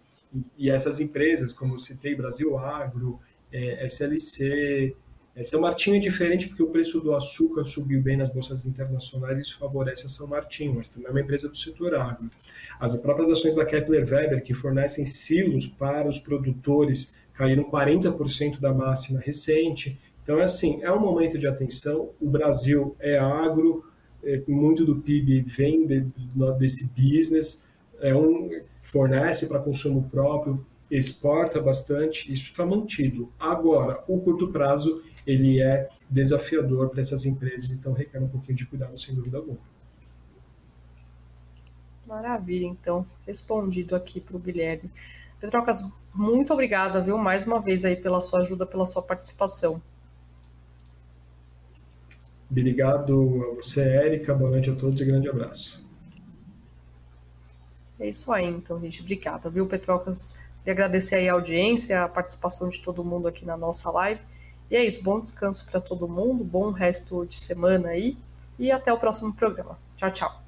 E, 0.58 0.70
essas 0.70 1.00
empresas, 1.00 1.54
como 1.54 1.80
citei, 1.80 2.16
Brasil 2.16 2.58
Agro, 2.58 3.20
é, 3.54 3.86
SLC, 3.86 4.94
é, 5.34 5.44
São 5.44 5.62
Martinho 5.62 5.96
é 5.96 6.00
diferente 6.00 6.48
porque 6.48 6.64
o 6.64 6.68
preço 6.68 7.00
do 7.00 7.14
açúcar 7.14 7.64
subiu 7.64 8.02
bem 8.02 8.18
nas 8.18 8.28
bolsas 8.28 8.66
internacionais, 8.66 9.40
isso 9.40 9.58
favorece 9.58 10.08
a 10.08 10.10
São 10.10 10.28
Martinho, 10.28 10.76
mas 10.76 10.90
também 10.90 11.08
é 11.08 11.12
uma 11.12 11.22
empresa 11.22 11.48
do 11.48 11.56
setor 11.56 11.96
agro. 11.96 12.30
As 12.80 12.96
próprias 12.96 13.30
ações 13.30 13.56
da 13.56 13.66
Kepler 13.66 14.06
Weber, 14.06 14.44
que 14.44 14.54
fornecem 14.54 15.06
silos 15.06 15.68
para 15.68 16.08
os 16.08 16.20
produtores, 16.20 17.14
caíram 17.36 17.64
40% 17.66 18.60
da 18.60 18.74
máxima 18.74 19.20
recente. 19.20 19.98
Então, 20.26 20.40
é 20.40 20.46
assim, 20.46 20.82
é 20.82 20.92
um 20.92 21.00
momento 21.00 21.38
de 21.38 21.48
atenção. 21.48 22.10
O 22.20 22.28
Brasil 22.28 22.96
é 23.00 23.16
agro, 23.16 23.86
é, 24.24 24.42
muito 24.48 24.84
do 24.84 24.96
PIB 24.96 25.44
vem 25.44 25.86
de, 25.86 26.02
de, 26.02 26.54
desse 26.58 26.90
business, 26.90 27.64
é 28.00 28.16
um, 28.16 28.50
fornece 28.82 29.46
para 29.46 29.60
consumo 29.60 30.10
próprio, 30.10 30.66
exporta 30.90 31.62
bastante, 31.62 32.34
isso 32.34 32.46
está 32.46 32.66
mantido. 32.66 33.32
Agora, 33.40 34.04
o 34.08 34.20
curto 34.20 34.52
prazo 34.52 35.00
ele 35.28 35.62
é 35.62 35.88
desafiador 36.10 36.90
para 36.90 37.02
essas 37.02 37.24
empresas, 37.28 37.70
então 37.70 37.94
requer 37.94 38.18
um 38.20 38.28
pouquinho 38.28 38.58
de 38.58 38.66
cuidado, 38.66 38.98
sem 38.98 39.14
dúvida 39.14 39.38
alguma. 39.38 39.60
Maravilha, 42.08 42.66
então, 42.66 43.06
respondido 43.28 43.96
aqui 43.96 44.20
para 44.20 44.36
o 44.36 44.40
Guilherme. 44.40 44.90
Petrocas, 45.40 45.84
muito 46.12 46.52
obrigada, 46.52 47.00
viu, 47.00 47.16
mais 47.16 47.46
uma 47.46 47.62
vez 47.62 47.86
aí 47.86 47.96
pela 47.96 48.20
sua 48.20 48.40
ajuda, 48.40 48.66
pela 48.66 48.88
sua 48.88 49.04
participação. 49.04 49.80
Obrigado 52.58 53.52
a 53.52 53.56
você, 53.56 53.82
Érica, 53.82 54.34
boa 54.34 54.50
noite 54.50 54.70
a 54.70 54.76
todos 54.76 55.02
e 55.02 55.06
grande 55.06 55.28
abraço. 55.28 55.86
É 58.00 58.08
isso 58.08 58.32
aí, 58.32 58.46
então, 58.46 58.80
gente. 58.80 59.02
Obrigada, 59.02 59.50
viu, 59.50 59.68
Petrocas? 59.68 60.40
E 60.66 60.72
agradecer 60.72 61.16
aí 61.18 61.28
a 61.28 61.34
audiência, 61.34 62.02
a 62.02 62.08
participação 62.08 62.70
de 62.70 62.80
todo 62.80 63.04
mundo 63.04 63.28
aqui 63.28 63.44
na 63.46 63.58
nossa 63.58 63.92
live. 63.92 64.22
E 64.72 64.76
é 64.78 64.86
isso, 64.86 65.04
bom 65.04 65.20
descanso 65.20 65.70
para 65.70 65.82
todo 65.82 66.08
mundo, 66.08 66.46
bom 66.46 66.72
resto 66.72 67.26
de 67.26 67.38
semana 67.38 67.90
aí 67.90 68.18
e 68.58 68.72
até 68.72 68.92
o 68.94 68.98
próximo 68.98 69.36
programa. 69.36 69.78
Tchau, 69.98 70.12
tchau. 70.12 70.45